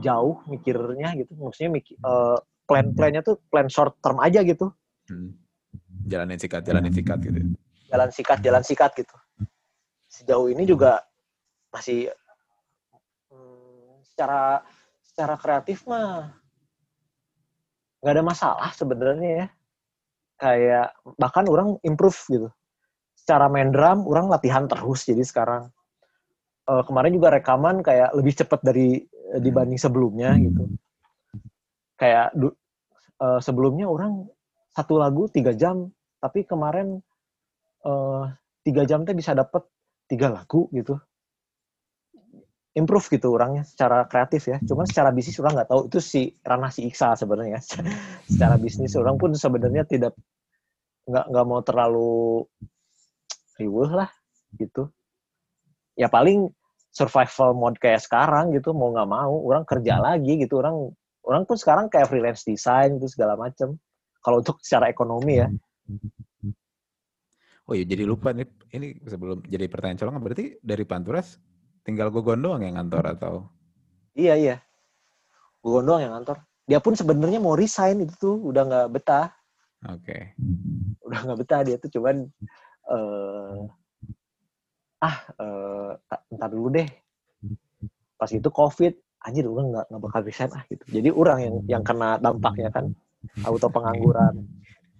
[0.00, 1.36] jauh mikirnya gitu.
[1.36, 4.72] Maksudnya mikir, uh, plan-plannya tuh plan short term aja gitu.
[5.04, 5.36] Hmm.
[6.08, 7.60] Jalanin sikat, jalanin sikat gitu
[7.94, 9.14] jalan sikat jalan sikat gitu.
[10.10, 10.98] Sejauh ini juga
[11.70, 12.10] masih
[13.30, 14.66] hmm, secara
[15.06, 16.34] secara kreatif mah
[18.02, 19.46] nggak ada masalah sebenarnya ya.
[20.34, 22.50] Kayak bahkan orang improve gitu.
[23.14, 25.70] Secara main drum orang latihan terus jadi sekarang.
[26.66, 30.66] Uh, kemarin juga rekaman kayak lebih cepat dari uh, dibanding sebelumnya gitu.
[31.94, 32.34] Kayak
[33.22, 34.26] uh, sebelumnya orang
[34.74, 36.98] satu lagu tiga jam tapi kemarin
[37.84, 38.28] uh,
[38.64, 39.64] tiga jam teh bisa dapet
[40.08, 40.96] tiga lagu gitu
[42.74, 44.58] improve gitu orangnya secara kreatif ya.
[44.58, 47.62] Cuman secara bisnis orang nggak tahu itu si ranah si Iksa sebenarnya.
[48.32, 50.12] secara bisnis orang pun sebenarnya tidak
[51.06, 52.42] nggak nggak mau terlalu
[53.62, 54.10] riuh lah
[54.58, 54.90] gitu.
[55.94, 56.50] Ya paling
[56.90, 60.90] survival mode kayak sekarang gitu mau nggak mau orang kerja lagi gitu orang
[61.26, 63.78] orang pun sekarang kayak freelance design gitu segala macem.
[64.18, 65.48] Kalau untuk secara ekonomi ya.
[67.64, 68.44] Oh iya jadi lupa nih
[68.76, 71.40] ini sebelum jadi pertanyaan colongan berarti dari Panturas
[71.80, 73.34] tinggal Gogon doang yang ngantor atau?
[74.12, 74.56] Iya iya.
[75.64, 76.44] Gogon doang yang ngantor.
[76.68, 79.32] Dia pun sebenarnya mau resign itu tuh udah nggak betah.
[79.88, 80.04] Oke.
[80.04, 80.20] Okay.
[81.08, 82.28] Udah nggak betah dia tuh cuman
[82.88, 83.64] uh,
[85.00, 85.90] ah uh,
[86.36, 86.88] ntar dulu deh.
[88.20, 90.84] Pas itu COVID anjir udah nggak nggak bakal resign ah gitu.
[90.88, 92.92] Jadi orang yang yang kena dampaknya kan
[93.44, 94.44] auto pengangguran.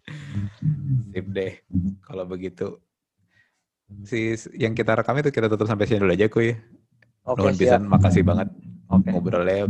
[1.12, 1.52] Sip deh.
[2.04, 2.80] Kalau begitu.
[4.04, 6.56] Si yang kita rekam itu kita tutup sampai sini dulu aja kuy.
[7.24, 8.52] Oke, okay, bisa makasih banget
[8.88, 9.10] okay.
[9.16, 9.64] ngobrolnya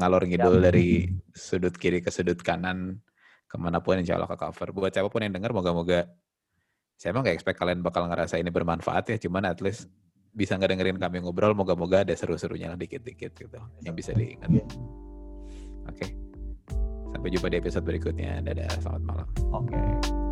[0.00, 3.04] ngalor ngidul dari sudut kiri ke sudut kanan
[3.44, 4.72] ke mana pun insya Allah ke cover.
[4.72, 6.08] Buat siapa pun yang dengar moga-moga
[7.00, 9.16] saya emang gak expect kalian bakal ngerasa ini bermanfaat ya.
[9.16, 9.88] Cuman at least
[10.30, 14.52] bisa ngedengerin kami ngobrol moga-moga ada seru-serunya dikit-dikit gitu yang bisa diingat.
[14.52, 14.68] Oke.
[15.90, 16.29] Okay.
[17.20, 18.40] Sampai jumpa di episode berikutnya.
[18.40, 19.28] Dadah, selamat malam.
[19.52, 19.76] Oke.
[19.76, 20.29] Okay.